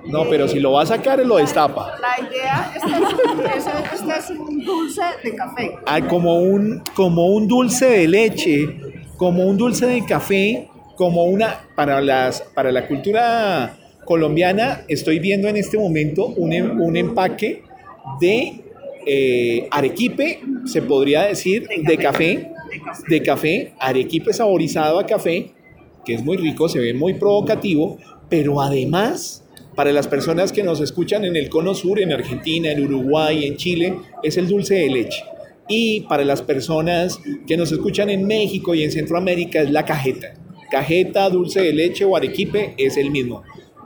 no, 0.07 0.29
pero 0.29 0.47
si 0.47 0.59
lo 0.59 0.73
va 0.73 0.83
a 0.83 0.85
sacar, 0.85 1.19
lo 1.25 1.37
destapa. 1.37 1.95
La 1.99 2.27
idea, 2.27 2.71
este 2.75 4.17
es, 4.17 4.29
un 4.39 4.63
dulce 4.63 5.01
de 5.23 5.35
café. 5.35 5.75
Ah, 5.85 6.01
como 6.07 6.39
un, 6.39 6.81
como 6.93 7.27
un 7.27 7.47
dulce 7.47 7.85
de 7.85 8.07
leche, 8.07 8.77
como 9.17 9.45
un 9.45 9.57
dulce 9.57 9.87
de 9.87 10.05
café, 10.05 10.69
como 10.95 11.25
una, 11.25 11.59
para, 11.75 12.01
las, 12.01 12.41
para 12.41 12.71
la 12.71 12.87
cultura 12.87 13.77
colombiana, 14.05 14.83
estoy 14.87 15.19
viendo 15.19 15.47
en 15.47 15.57
este 15.57 15.77
momento 15.77 16.27
un, 16.27 16.53
em, 16.53 16.79
un 16.79 16.95
empaque 16.95 17.63
de 18.19 18.63
eh, 19.07 19.67
arequipe, 19.71 20.39
se 20.65 20.81
podría 20.81 21.23
decir, 21.23 21.67
de 21.67 21.97
café, 21.97 22.51
de 23.07 23.23
café, 23.23 23.73
arequipe 23.79 24.33
saborizado 24.33 24.99
a 24.99 25.05
café, 25.05 25.51
que 26.05 26.13
es 26.13 26.23
muy 26.23 26.37
rico, 26.37 26.69
se 26.69 26.79
ve 26.79 26.93
muy 26.93 27.15
provocativo, 27.15 27.97
pero 28.29 28.61
además 28.61 29.44
para 29.75 29.91
las 29.91 30.07
personas 30.07 30.51
que 30.51 30.63
nos 30.63 30.79
escuchan 30.79 31.25
en 31.25 31.35
el 31.35 31.49
Cono 31.49 31.75
Sur, 31.75 31.99
en 31.99 32.13
Argentina, 32.13 32.71
en 32.71 32.83
Uruguay, 32.83 33.45
en 33.45 33.57
Chile, 33.57 33.95
es 34.23 34.37
el 34.37 34.47
dulce 34.47 34.75
de 34.75 34.89
leche. 34.89 35.23
Y 35.67 36.01
para 36.01 36.23
las 36.23 36.41
personas 36.41 37.19
que 37.45 37.57
nos 37.57 37.71
escuchan 37.71 38.09
en 38.09 38.25
México 38.25 38.73
y 38.73 38.83
en 38.83 38.91
Centroamérica 38.91 39.61
es 39.61 39.71
la 39.71 39.83
cajeta. 39.83 40.33
Cajeta, 40.69 41.29
dulce 41.29 41.61
de 41.61 41.73
leche 41.73 42.05
o 42.05 42.15
arequipe 42.15 42.73
es 42.77 42.97
el 42.97 43.11
mismo, 43.11 43.43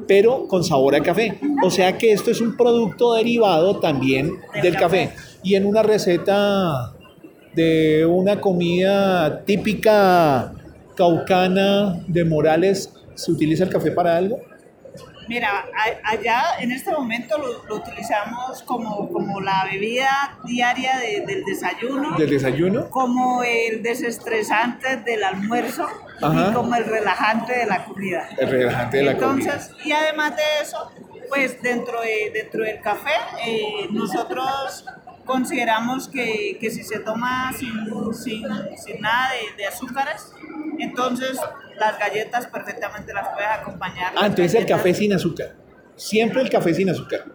pero 0.08 0.48
con 0.48 0.64
sabor 0.64 0.96
a 0.96 1.02
café. 1.02 1.40
O 1.64 1.70
sea 1.70 1.98
que 1.98 2.12
esto 2.12 2.32
es 2.32 2.42
un 2.42 2.56
producto 2.56 3.14
derivado 3.14 3.80
también 3.80 4.34
del 4.62 4.76
café. 4.76 5.12
Y 5.44 5.56
en 5.56 5.66
una 5.66 5.84
receta 5.84 6.94
de 7.56 8.06
una 8.06 8.40
comida 8.40 9.44
típica 9.46 10.54
caucana 10.96 12.04
de 12.08 12.26
Morales, 12.26 12.94
¿se 13.16 13.32
utiliza 13.32 13.64
el 13.64 13.70
café 13.70 13.92
para 13.92 14.18
algo? 14.18 14.40
Mira, 15.30 15.66
allá 16.04 16.58
en 16.60 16.72
este 16.72 16.92
momento 16.92 17.38
lo, 17.38 17.76
utilizamos 17.76 18.64
como, 18.64 19.08
como 19.10 19.40
la 19.40 19.64
bebida 19.72 20.40
diaria 20.44 20.98
del 20.98 21.46
desayuno. 21.46 22.18
¿Del 22.18 22.32
desayuno? 22.32 22.90
Como 22.90 23.44
el 23.44 23.84
desestresante 23.84 24.98
del 24.98 25.24
almuerzo 25.24 25.88
y 26.20 26.52
como 26.52 26.74
el 26.74 26.84
relajante 26.86 27.60
de 27.60 27.66
la 27.68 27.86
comida. 27.86 28.28
El 28.40 28.50
relajante 28.50 28.98
de 28.98 29.04
la 29.04 29.18
comida. 29.18 29.54
Entonces, 29.54 29.86
y 29.86 29.92
además 29.92 30.36
de 30.36 30.42
eso, 30.64 30.92
pues 31.30 31.62
dentro, 31.62 32.02
de, 32.02 32.32
dentro 32.34 32.64
del 32.64 32.82
café, 32.82 33.14
eh, 33.46 33.88
nosotros 33.92 34.84
consideramos 35.26 36.08
que, 36.08 36.58
que, 36.60 36.72
si 36.72 36.84
se 36.84 37.02
toma 37.02 37.54
sin, 37.54 37.70
sin, 38.16 38.48
sin 38.78 39.00
nada 39.00 39.30
de, 39.34 39.58
de 39.58 39.68
azúcares, 39.68 40.34
entonces 40.80 41.40
las 41.80 41.98
galletas 41.98 42.48
perfectamente 42.48 43.14
las 43.14 43.30
puedes 43.30 43.50
acompañar. 43.50 44.14
Ah, 44.16 44.28
entonces 44.28 44.56
el 44.56 44.66
café 44.66 44.94
sin 44.94 45.14
azúcar. 45.14 45.56
Siempre 45.96 46.42
el 46.42 46.50
café 46.50 46.74
sin 46.74 46.90
azúcar. 46.90 47.26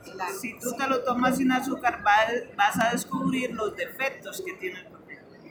Si 0.41 0.59
tú 0.59 0.73
te 0.77 0.89
lo 0.89 1.03
tomas 1.03 1.37
sin 1.37 1.53
azúcar, 1.53 2.03
vas 2.03 2.81
a 2.81 2.93
descubrir 2.93 3.53
los 3.53 3.77
defectos 3.77 4.43
que 4.45 4.55
tiene 4.55 4.79
el 4.81 4.85
café. 4.85 4.95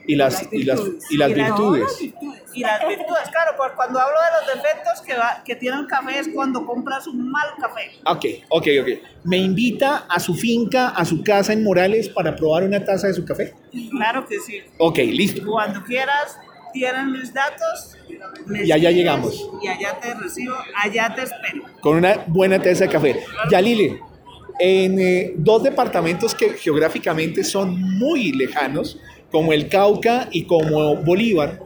Y 0.05 0.15
las, 0.15 0.51
y 0.51 0.63
las, 0.63 0.81
y 1.09 1.17
las 1.17 1.33
virtudes. 1.33 2.01
Y 2.01 2.61
las 2.61 2.87
virtudes, 2.87 3.29
claro, 3.31 3.53
porque 3.55 3.75
cuando 3.75 3.99
hablo 3.99 4.17
de 4.19 4.53
los 4.53 4.55
defectos 4.63 5.01
que, 5.01 5.13
va, 5.13 5.41
que 5.45 5.55
tiene 5.55 5.77
el 5.77 5.87
café 5.87 6.19
es 6.19 6.29
cuando 6.33 6.65
compras 6.65 7.07
un 7.07 7.31
mal 7.31 7.47
café. 7.59 7.91
Ok, 8.05 8.25
ok, 8.49 8.67
ok. 8.81 8.87
¿Me 9.23 9.37
invita 9.37 10.05
a 10.09 10.19
su 10.19 10.33
finca, 10.33 10.89
a 10.89 11.05
su 11.05 11.23
casa 11.23 11.53
en 11.53 11.63
Morales 11.63 12.09
para 12.09 12.35
probar 12.35 12.63
una 12.63 12.83
taza 12.83 13.07
de 13.07 13.13
su 13.13 13.23
café? 13.23 13.53
Claro 13.91 14.25
que 14.25 14.39
sí. 14.39 14.61
Ok, 14.77 14.97
listo. 14.97 15.45
Cuando 15.45 15.83
quieras, 15.83 16.37
tienen 16.73 17.11
mis 17.11 17.33
datos. 17.33 17.95
Y 18.49 18.71
allá 18.71 18.91
llegamos. 18.91 19.49
Y 19.61 19.67
allá 19.67 19.97
te 20.01 20.13
recibo, 20.15 20.55
allá 20.75 21.13
te 21.15 21.23
espero. 21.23 21.63
Con 21.79 21.97
una 21.97 22.25
buena 22.27 22.61
taza 22.61 22.85
de 22.85 22.89
café. 22.89 23.23
Ya, 23.49 23.61
Lili, 23.61 23.97
en 24.59 24.99
eh, 24.99 25.33
dos 25.37 25.63
departamentos 25.63 26.35
que 26.35 26.49
geográficamente 26.51 27.43
son 27.43 27.79
muy 27.97 28.31
lejanos, 28.31 28.99
como 29.31 29.53
el 29.53 29.69
Cauca 29.69 30.27
y 30.31 30.43
como 30.43 30.97
Bolívar, 30.97 31.59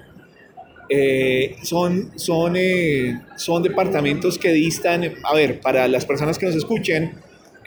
eh, 0.89 1.57
son, 1.63 2.17
son, 2.17 2.55
eh, 2.55 3.19
son 3.35 3.61
departamentos 3.61 4.37
que 4.37 4.51
distan, 4.51 5.15
a 5.23 5.33
ver, 5.33 5.59
para 5.59 5.87
las 5.87 6.05
personas 6.05 6.37
que 6.37 6.45
nos 6.45 6.55
escuchen, 6.55 7.19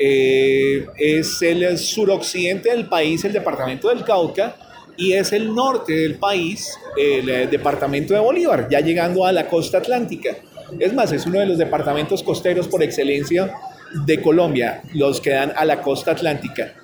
es 0.03 1.42
el 1.42 1.76
suroccidente 1.76 2.70
del 2.70 2.88
país, 2.88 3.22
el 3.26 3.35
departamento 3.35 3.90
del 3.90 4.03
Cauca, 4.03 4.57
y 4.96 5.12
es 5.12 5.33
el 5.33 5.55
norte 5.55 5.92
del 5.92 6.16
país, 6.16 6.79
el, 6.96 7.29
eh, 7.29 7.46
departamento 7.46 8.14
de 8.14 8.20
Bolívar, 8.20 8.68
ya 8.70 8.81
llegando 8.81 9.24
a 9.24 9.33
la 9.33 9.48
costa 9.48 9.79
atlántica. 9.79 10.37
Es 10.79 10.92
más, 10.92 11.12
es 11.12 11.26
uno 11.26 11.40
de 11.40 11.46
los 11.46 11.59
departamentos 11.59 12.22
costeros 12.22 12.68
por 12.68 12.83
excelencia 12.83 13.53
de 14.07 14.22
Colombia, 14.22 14.83
los 14.94 15.20
que 15.20 15.31
dan 15.31 15.53
a 15.57 15.64
la 15.64 15.83
costa 15.83 16.12
atlántica. 16.12 16.74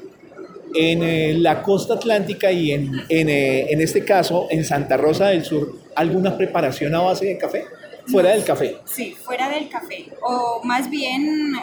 En 0.75 1.03
eh, 1.03 1.35
la 1.39 1.63
costa 1.63 1.95
atlántica 1.95 2.51
y 2.51 2.73
en, 2.73 2.91
en, 3.09 3.29
eh, 3.29 3.71
en, 3.71 3.81
este 3.81 4.05
caso 4.05 4.49
en 4.51 4.65
Santa 4.65 4.97
Rosa 4.97 5.29
del 5.29 5.45
Sur, 5.45 5.77
¿alguna 5.95 6.37
preparación 6.37 6.95
a 6.95 7.01
base 7.01 7.27
de 7.27 7.39
café? 7.39 7.65
Fuera 8.07 8.31
del 8.31 8.45
café. 8.45 8.77
Sí, 8.85 9.17
fuera 9.21 9.49
del 9.49 9.69
café. 9.69 10.07
O 10.23 10.61
más 10.65 10.89
bien 10.91 11.55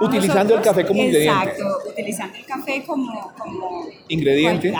Utilizando 0.00 0.56
el 0.56 0.62
café 0.62 0.84
como 0.84 1.02
ingrediente. 1.02 1.50
Exacto, 1.50 1.90
utilizando 1.90 2.36
el 2.36 2.44
café 2.44 2.84
como, 2.84 3.32
como 3.38 3.86
ingrediente. 4.08 4.74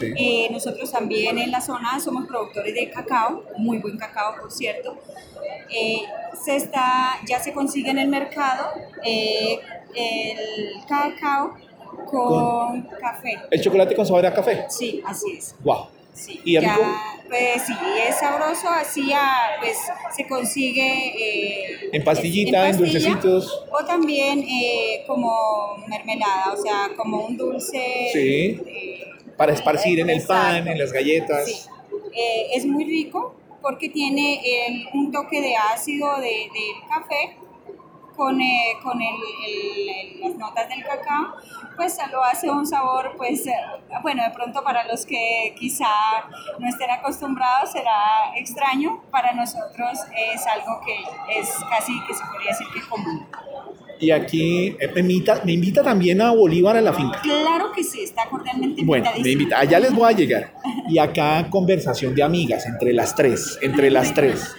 Eh, 0.00 0.48
nosotros 0.50 0.90
también 0.90 1.38
en 1.38 1.50
la 1.50 1.60
zona 1.60 2.00
somos 2.00 2.26
productores 2.26 2.74
de 2.74 2.90
cacao, 2.90 3.44
muy 3.58 3.78
buen 3.78 3.98
cacao 3.98 4.34
por 4.40 4.50
cierto. 4.50 4.96
Eh, 5.68 6.02
se 6.42 6.56
está, 6.56 7.18
ya 7.26 7.38
se 7.38 7.52
consigue 7.52 7.90
en 7.90 7.98
el 7.98 8.08
mercado 8.08 8.72
el 9.02 10.84
cacao 10.88 11.56
con, 12.06 12.82
café. 13.00 13.38
¿El 13.50 13.60
chocolate 13.60 13.94
con 13.94 14.06
sabor 14.06 14.26
a 14.26 14.34
café? 14.34 14.66
Sí, 14.68 15.02
así 15.04 15.32
es. 15.36 15.54
Wow. 15.62 15.86
Sí, 16.12 16.40
¿Y 16.44 16.54
ya, 16.54 16.76
pues 17.28 17.62
sí, 17.66 17.72
es 18.08 18.16
sabroso, 18.18 18.68
así 18.68 19.12
pues 19.60 19.78
se 20.14 20.26
consigue... 20.26 20.82
Eh, 20.82 21.90
en 21.92 22.04
pastillita, 22.04 22.68
en, 22.68 22.76
dulcecitos. 22.76 23.64
O 23.70 23.84
también 23.84 24.40
eh, 24.40 25.04
como 25.06 25.76
mermelada, 25.86 26.52
o 26.52 26.56
sea, 26.56 26.90
como 26.96 27.26
un 27.26 27.36
dulce... 27.36 28.10
Sí, 28.12 28.60
eh, 28.66 29.04
para 29.36 29.52
esparcir 29.52 30.00
en 30.00 30.10
el 30.10 30.22
pan, 30.22 30.66
en 30.66 30.78
las 30.78 30.92
galletas. 30.92 31.46
Sí, 31.46 31.70
es 32.52 32.66
muy 32.66 32.84
rico 32.84 33.34
porque 33.62 33.88
tiene 33.88 34.88
un 34.92 35.12
toque 35.12 35.40
de 35.40 35.54
ácido 35.56 36.16
del 36.16 36.50
de 36.52 36.72
café 36.88 37.36
con, 38.20 38.38
eh, 38.38 38.76
con 38.82 39.00
el, 39.00 40.20
las 40.20 40.36
notas 40.36 40.68
del 40.68 40.82
cacao, 40.84 41.36
pues 41.74 41.96
lo 42.12 42.22
hace 42.22 42.50
un 42.50 42.66
sabor, 42.66 43.14
pues, 43.16 43.46
eh, 43.46 43.52
bueno, 44.02 44.22
de 44.22 44.28
pronto 44.28 44.62
para 44.62 44.86
los 44.86 45.06
que 45.06 45.54
quizá 45.58 45.86
no 46.58 46.68
estén 46.68 46.90
acostumbrados 46.90 47.72
será 47.72 48.36
extraño, 48.36 49.02
para 49.10 49.32
nosotros 49.32 50.00
es 50.34 50.46
algo 50.46 50.82
que 50.84 51.40
es 51.40 51.48
casi 51.70 51.94
que 52.06 52.12
se 52.12 52.22
podría 52.30 52.50
decir 52.50 52.66
que 52.74 52.86
común. 52.86 53.26
Y 53.98 54.10
aquí 54.10 54.76
eh, 54.78 54.88
me 54.92 55.00
invita, 55.00 55.40
me 55.42 55.52
invita 55.52 55.82
también 55.82 56.20
a 56.20 56.32
Bolívar 56.32 56.76
a 56.76 56.82
la 56.82 56.92
finca. 56.92 57.22
Claro 57.22 57.72
que 57.72 57.82
sí, 57.82 58.02
está 58.02 58.28
cordialmente 58.28 58.82
Bueno, 58.84 59.10
me 59.18 59.30
invita, 59.30 59.60
allá 59.60 59.80
les 59.80 59.94
voy 59.94 60.12
a 60.12 60.14
llegar. 60.14 60.52
Y 60.90 60.98
acá 60.98 61.48
conversación 61.48 62.14
de 62.14 62.22
amigas 62.22 62.66
entre 62.66 62.92
las 62.92 63.14
tres, 63.14 63.58
entre 63.62 63.90
las 63.90 64.12
tres. 64.12 64.54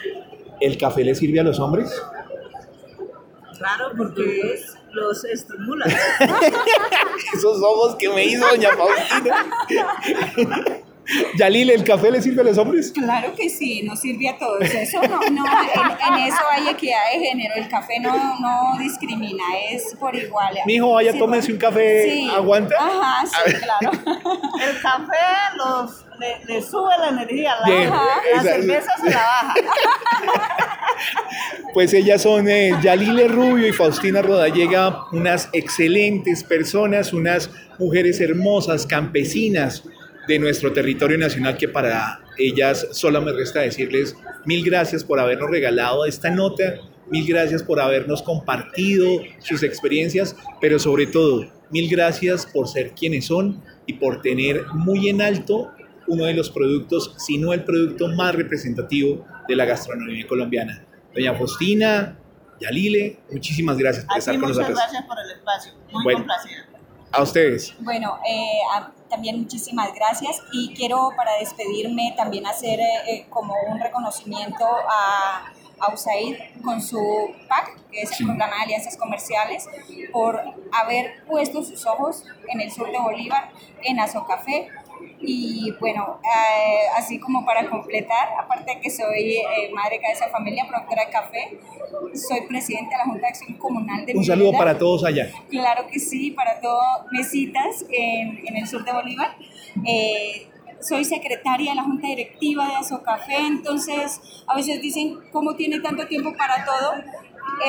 ¿El 0.60 0.80
café 0.80 1.04
le 1.04 1.14
sirve 1.14 1.40
a 1.40 1.44
los 1.44 1.60
hombres? 1.60 1.92
Claro, 3.62 3.92
porque 3.96 4.60
los 4.92 5.24
estimula. 5.24 5.86
Esos 7.36 7.62
ojos 7.62 7.96
que 7.98 8.10
me 8.10 8.26
hizo 8.26 8.44
doña 8.48 8.72
Faustina. 8.76 9.54
Yalil, 11.38 11.70
¿el 11.70 11.84
café 11.84 12.12
le 12.12 12.22
sirve 12.22 12.42
a 12.42 12.44
los 12.46 12.58
hombres? 12.58 12.92
Claro 12.92 13.34
que 13.36 13.50
sí, 13.50 13.82
nos 13.84 14.00
sirve 14.00 14.30
a 14.30 14.38
todos. 14.38 14.62
Eso 14.62 15.02
no, 15.02 15.20
no 15.32 15.46
en, 15.46 16.28
eso 16.28 16.42
hay 16.52 16.70
equidad 16.70 17.00
de 17.14 17.20
género. 17.20 17.56
El 17.56 17.68
café 17.68 18.00
no, 18.00 18.40
no 18.40 18.78
discrimina, 18.80 19.44
es 19.70 19.96
por 20.00 20.16
igual. 20.16 20.56
Mi 20.66 20.76
hijo, 20.76 20.94
vaya, 20.94 21.18
tómese 21.18 21.52
un 21.52 21.58
café, 21.58 22.04
sí. 22.04 22.30
¿aguanta? 22.34 22.76
Ajá, 22.80 23.26
sí, 23.26 23.54
claro. 23.54 23.92
El 24.62 24.82
café 24.82 25.18
los, 25.58 26.06
le, 26.48 26.62
sube 26.62 26.98
la 27.00 27.10
energía, 27.10 27.56
la, 27.66 28.14
la 28.36 28.42
cerveza 28.42 28.92
se 29.04 29.10
la 29.10 29.18
baja. 29.18 29.54
Pues 31.74 31.94
ellas 31.94 32.22
son 32.22 32.48
eh, 32.50 32.72
Yalile 32.84 33.28
Rubio 33.28 33.68
y 33.68 33.72
Faustina 33.72 34.22
Rodallega, 34.22 35.06
unas 35.12 35.50
excelentes 35.54 36.44
personas, 36.44 37.14
unas 37.14 37.50
mujeres 37.80 38.20
hermosas, 38.20 38.86
campesinas 38.86 39.84
de 40.28 40.40
nuestro 40.40 40.72
territorio 40.74 41.18
nacional 41.18 41.58
que 41.58 41.68
para 41.68 42.22
ellas 42.38 42.88
solo 42.92 43.22
me 43.22 43.32
resta 43.32 43.62
decirles 43.62 44.16
mil 44.46 44.64
gracias 44.64 45.04
por 45.04 45.20
habernos 45.20 45.50
regalado 45.50 46.06
esta 46.06 46.30
nota, 46.30 46.76
mil 47.10 47.28
gracias 47.28 47.64
por 47.64 47.80
habernos 47.80 48.22
compartido 48.22 49.22
sus 49.40 49.64
experiencias, 49.64 50.36
pero 50.60 50.80
sobre 50.80 51.08
todo 51.08 51.52
mil 51.70 51.90
gracias 51.90 52.46
por 52.46 52.68
ser 52.68 52.92
quienes 52.92 53.26
son 53.26 53.64
y 53.86 53.94
por 53.94 54.22
tener 54.22 54.66
muy 54.74 55.10
en 55.10 55.22
alto 55.22 55.72
uno 56.08 56.26
de 56.26 56.34
los 56.34 56.50
productos, 56.50 57.14
si 57.18 57.38
no 57.38 57.54
el 57.54 57.64
producto 57.64 58.08
más 58.10 58.36
representativo 58.36 59.26
de 59.48 59.56
la 59.56 59.66
gastronomía 59.66 60.28
colombiana. 60.28 60.86
Doña 61.14 61.34
Faustina, 61.36 62.18
Yalile, 62.60 63.20
muchísimas 63.32 63.78
gracias 63.78 64.06
por 64.06 64.18
estar 64.18 64.40
con 64.40 64.50
nosotros. 64.50 64.72
Muchas 64.72 64.92
gracias 64.92 65.08
por 65.08 65.18
el 65.20 65.32
espacio, 65.32 65.74
muy 65.92 66.04
bueno, 66.04 66.20
complacida. 66.20 66.71
A 67.12 67.24
ustedes. 67.24 67.74
Bueno, 67.80 68.18
eh, 68.28 68.62
también 69.10 69.40
muchísimas 69.40 69.94
gracias 69.94 70.42
y 70.54 70.74
quiero 70.74 71.12
para 71.16 71.34
despedirme 71.38 72.14
también 72.16 72.48
hacer 72.48 72.80
eh, 72.80 73.26
como 73.30 73.54
un 73.68 73.80
reconocimiento 73.80 74.66
a, 74.66 75.52
a 75.80 75.94
USAID 75.94 76.38
con 76.64 76.82
su 76.82 77.00
PAC, 77.50 77.78
que 77.92 78.04
es 78.04 78.20
el 78.20 78.28
Programa 78.28 78.56
de 78.56 78.64
Alianzas 78.64 78.96
Comerciales, 78.96 79.68
por 80.14 80.42
haber 80.72 81.24
puesto 81.26 81.64
sus 81.64 81.86
ojos 81.86 82.24
en 82.48 82.62
el 82.62 82.72
sur 82.72 82.90
de 82.90 83.00
Bolívar, 83.00 83.52
en 83.84 84.00
Azocafé, 84.00 84.70
y 85.20 85.72
bueno, 85.80 86.20
eh, 86.24 86.88
así 86.98 87.20
como 87.20 87.46
para 87.46 87.70
completar, 87.70 88.30
aparte 88.40 88.76
de 88.76 88.82
que 88.82 88.90
soy 88.90 89.38
eh, 89.38 89.72
madre 89.74 90.00
de 90.00 90.12
esa 90.12 90.30
familia, 90.30 90.66
productora 90.68 91.06
de 91.06 91.12
café, 91.12 91.60
soy 92.14 92.42
presidenta 92.48 92.92
de 92.92 92.98
la 92.98 93.04
Junta 93.06 93.22
de 93.22 93.28
Acción 93.28 93.58
Comunal 93.58 94.06
de 94.06 94.14
Un 94.16 94.26
saludo 94.26 94.52
para 94.54 94.78
todos 94.78 95.04
allá. 95.04 95.30
Claro 95.50 95.88
que 95.88 96.00
sí, 96.00 96.32
para 96.32 96.60
todos 96.60 97.06
mesitas 97.12 97.86
en, 97.90 98.46
en 98.46 98.58
el 98.58 98.68
sur 98.68 98.84
de 98.84 98.92
Bolívar. 98.92 99.36
Eh, 99.86 100.48
soy 100.82 101.06
secretaria 101.06 101.72
de 101.72 101.76
la 101.76 101.84
Junta 101.84 102.08
Directiva 102.08 102.68
de 102.68 102.76
Azocafé, 102.76 103.38
entonces 103.38 104.20
a 104.48 104.56
veces 104.56 104.82
dicen, 104.82 105.20
¿cómo 105.32 105.56
tiene 105.56 105.80
tanto 105.80 106.08
tiempo 106.08 106.34
para 106.36 106.66
todo? 106.66 106.94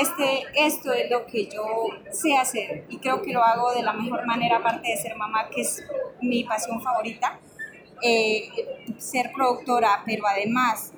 Este, 0.01 0.45
esto 0.55 0.93
es 0.93 1.11
lo 1.11 1.27
que 1.27 1.47
yo 1.47 1.65
sé 2.11 2.37
hacer 2.37 2.85
y 2.89 2.99
creo 2.99 3.23
que 3.23 3.33
lo 3.33 3.43
hago 3.43 3.73
de 3.73 3.83
la 3.83 3.93
mejor 3.93 4.27
manera, 4.27 4.59
aparte 4.59 4.89
de 4.89 4.97
ser 4.97 5.17
mamá, 5.17 5.49
que 5.55 5.63
es 5.63 5.83
mi 6.21 6.45
pasión 6.45 6.81
favorita, 6.81 7.39
eh, 8.03 8.49
ser 8.99 9.31
productora, 9.35 10.03
pero 10.07 10.27
además 10.27 10.93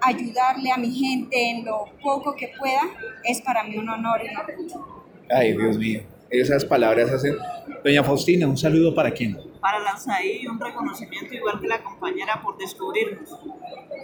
ayudarle 0.00 0.70
a 0.70 0.76
mi 0.76 0.94
gente 0.94 1.50
en 1.50 1.64
lo 1.64 1.86
poco 2.02 2.34
que 2.36 2.52
pueda, 2.58 2.82
es 3.24 3.42
para 3.42 3.64
mí 3.64 3.76
un 3.76 3.88
honor 3.88 4.20
y 4.24 4.28
un 4.28 4.36
orgullo. 4.36 5.04
Ay, 5.30 5.56
Dios 5.56 5.76
mío, 5.76 6.02
esas 6.30 6.64
palabras 6.64 7.10
hacen... 7.10 7.36
Doña 7.84 8.02
Faustina, 8.02 8.46
un 8.46 8.56
saludo 8.56 8.94
para 8.94 9.10
quién? 9.10 9.38
Para 9.60 9.78
Lanzaí 9.80 10.46
un 10.46 10.60
reconocimiento 10.60 11.34
igual 11.34 11.60
que 11.60 11.68
la 11.68 11.82
compañera 11.82 12.40
por 12.42 12.56
descubrirnos, 12.58 13.30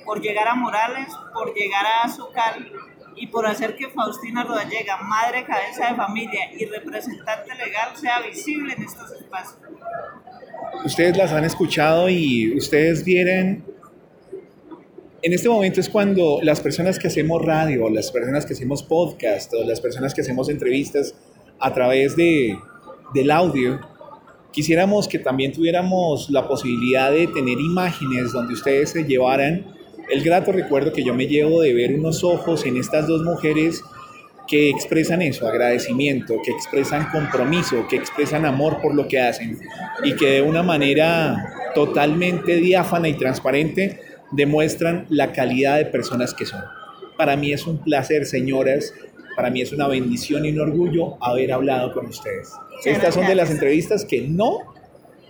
por 0.05 0.21
llegar 0.21 0.49
a 0.49 0.55
Morales, 0.55 1.09
por 1.33 1.55
llegar 1.55 1.85
a 1.85 2.03
Azucal 2.05 2.71
y 3.17 3.27
por 3.29 3.47
hacer 3.47 3.77
que 3.77 3.89
Faustina 3.89 4.45
Rodallega, 4.45 4.97
madre 5.03 5.45
cabeza 5.45 5.91
de 5.91 5.97
familia 5.97 6.41
y 6.59 6.65
representante 6.67 7.55
legal, 7.55 7.97
sea 7.97 8.21
visible 8.21 8.75
en 8.75 8.83
estos 8.83 9.11
espacios. 9.13 9.59
Ustedes 10.85 11.17
las 11.17 11.33
han 11.33 11.45
escuchado 11.45 12.09
y 12.09 12.57
ustedes 12.57 13.05
vienen... 13.05 13.65
En 15.23 15.33
este 15.33 15.49
momento 15.49 15.81
es 15.81 15.89
cuando 15.89 16.41
las 16.43 16.61
personas 16.61 16.99
que 16.99 17.07
hacemos 17.07 17.41
radio, 17.43 17.89
las 17.89 18.11
personas 18.11 18.45
que 18.45 18.53
hacemos 18.53 18.83
podcast 18.83 19.55
o 19.55 19.65
las 19.65 19.81
personas 19.81 20.13
que 20.13 20.21
hacemos 20.21 20.51
entrevistas 20.51 21.15
a 21.59 21.73
través 21.73 22.15
de, 22.15 22.59
del 23.15 23.31
audio, 23.31 23.81
quisiéramos 24.53 25.09
que 25.09 25.19
también 25.19 25.53
tuviéramos 25.53 26.29
la 26.29 26.47
posibilidad 26.47 27.11
de 27.11 27.27
tener 27.27 27.59
imágenes 27.59 28.33
donde 28.33 28.53
ustedes 28.53 28.91
se 28.91 29.05
llevaran 29.05 29.75
el 30.11 30.23
grato 30.23 30.53
recuerdo 30.53 30.93
que 30.93 31.03
yo 31.03 31.15
me 31.15 31.27
llevo 31.27 31.61
de 31.61 31.73
ver 31.75 31.95
unos 31.95 32.25
ojos 32.25 32.67
en 32.67 32.77
estas 32.77 33.07
dos 33.07 33.23
mujeres 33.23 33.83
que 34.47 34.69
expresan 34.69 35.23
eso, 35.23 35.47
agradecimiento, 35.47 36.35
que 36.45 36.51
expresan 36.51 37.09
compromiso, 37.11 37.87
que 37.89 37.97
expresan 37.97 38.45
amor 38.45 38.81
por 38.83 38.95
lo 38.95 39.09
que 39.09 39.21
hacen 39.21 39.59
y 40.03 40.15
que 40.17 40.31
de 40.31 40.43
una 40.43 40.63
manera 40.63 41.71
totalmente 41.75 42.57
diáfana 42.57 43.09
y 43.09 43.15
transparente 43.15 44.01
demuestran 44.33 45.07
la 45.09 45.33
calidad 45.33 45.79
de 45.79 45.87
personas 45.87 46.35
que 46.35 46.47
son. 46.47 46.63
Para 47.17 47.37
mí 47.37 47.53
es 47.53 47.67
un 47.67 47.79
placer, 47.79 48.27
señoras, 48.27 48.93
para 49.37 49.51
mí 49.51 49.63
es 49.63 49.73
una 49.73 49.89
bendición 49.89 50.45
y 50.45 50.51
un 50.51 50.61
orgullo 50.61 51.17
haber 51.23 51.53
hablado 51.53 51.93
con 51.93 52.07
ustedes. 52.07 52.53
Estas 52.85 53.15
son 53.15 53.27
de 53.27 53.35
las 53.35 53.51
entrevistas 53.51 54.05
que 54.05 54.23
no, 54.23 54.59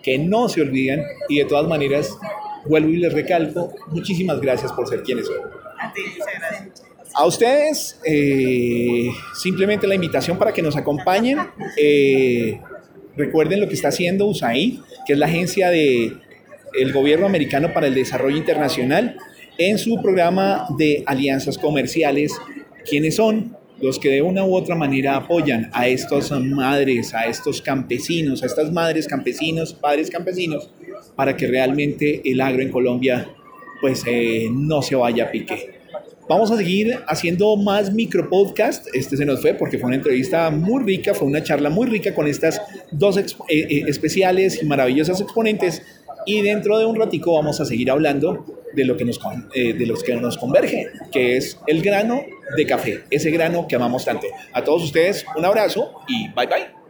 que 0.03 0.19
no 0.19 0.49
se 0.49 0.63
olvidan 0.63 1.03
y 1.29 1.39
de 1.39 1.45
todas 1.45 1.67
maneras 1.69 2.19
vuelvo 2.67 2.91
y 2.91 2.97
les 2.97 3.13
recalco, 3.13 3.75
muchísimas 3.89 4.41
gracias 4.41 4.73
por 4.73 4.89
ser 4.89 5.03
quienes 5.03 5.27
son. 5.27 5.37
A 5.79 5.93
ti, 5.93 6.01
muchas 6.17 6.35
gracias. 6.39 6.95
A 7.17 7.27
ustedes, 7.27 8.01
eh, 8.05 9.09
simplemente 9.35 9.87
la 9.87 9.95
invitación 9.95 10.37
para 10.37 10.53
que 10.53 10.63
nos 10.63 10.77
acompañen. 10.77 11.39
Eh, 11.77 12.61
recuerden 13.17 13.61
lo 13.61 13.69
que 13.69 13.75
está 13.75 13.89
haciendo 13.89 14.27
USAID, 14.27 14.81
que 15.07 15.13
es 15.13 15.19
la 15.19 15.27
agencia 15.27 15.71
del 15.71 16.21
el 16.73 16.93
gobierno 16.93 17.27
americano 17.27 17.73
para 17.73 17.87
el 17.87 17.95
desarrollo 17.95 18.37
internacional, 18.37 19.17
en 19.59 19.79
su 19.79 20.03
programa 20.03 20.67
de 20.77 21.05
alianzas 21.07 21.57
comerciales. 21.57 22.33
¿Quiénes 22.85 23.15
son? 23.15 23.57
Los 23.81 24.01
que 24.01 24.09
de 24.09 24.23
una 24.23 24.45
u 24.45 24.57
otra 24.57 24.75
manera 24.75 25.15
apoyan 25.15 25.71
a 25.73 25.87
estas 25.87 26.33
madres, 26.33 27.15
a 27.15 27.27
estos 27.27 27.63
campesinos, 27.63 28.43
a 28.43 28.47
estas 28.47 28.73
madres 28.73 29.07
campesinos, 29.07 29.73
padres 29.73 30.11
campesinos, 30.11 30.71
para 31.17 31.37
que 31.37 31.47
realmente 31.47 32.23
el 32.25 32.41
agro 32.41 32.63
en 32.63 32.71
Colombia 32.71 33.29
pues 33.81 34.03
eh, 34.07 34.49
no 34.51 34.83
se 34.83 34.97
vaya 34.97 35.25
a 35.25 35.31
pique. 35.31 35.75
Vamos 36.27 36.51
a 36.51 36.57
seguir 36.57 37.01
haciendo 37.07 37.55
más 37.57 37.93
micro 37.93 38.31
podcast. 38.31 38.87
Este 38.95 39.17
se 39.17 39.27
nos 39.27 39.43
fue 39.43 39.53
porque 39.53 39.79
fue 39.79 39.89
una 39.89 39.97
entrevista 39.97 40.51
muy 40.51 40.83
rica, 40.83 41.13
fue 41.13 41.29
una 41.29 41.43
charla 41.43 41.69
muy 41.69 41.87
rica 41.87 42.15
con 42.15 42.27
estas 42.27 42.63
dos 42.91 43.19
eh, 43.19 43.27
eh, 43.49 43.85
especiales 43.87 44.63
y 44.63 44.65
maravillosas 44.65 45.21
exponentes. 45.21 45.83
Y 46.25 46.41
dentro 46.41 46.79
de 46.79 46.87
un 46.87 46.97
ratico 46.97 47.35
vamos 47.35 47.61
a 47.61 47.67
seguir 47.67 47.91
hablando 47.91 48.47
de 48.73 48.87
lo 48.87 48.97
que 48.97 49.05
nos, 49.05 49.21
de 49.55 49.87
los 49.87 50.03
que 50.03 50.17
nos 50.17 50.39
converge, 50.39 50.87
que 51.13 51.37
es 51.37 51.59
el 51.67 51.83
grano 51.83 52.23
de 52.57 52.65
café, 52.65 53.01
ese 53.11 53.31
grano 53.31 53.69
que 53.69 53.77
amamos 53.77 54.07
tanto. 54.07 54.27
A 54.55 54.65
todos 54.65 54.83
ustedes, 54.83 55.27
un 55.37 55.45
abrazo 55.45 55.93
y 56.09 56.29
bye 56.29 56.47
bye. 56.47 56.84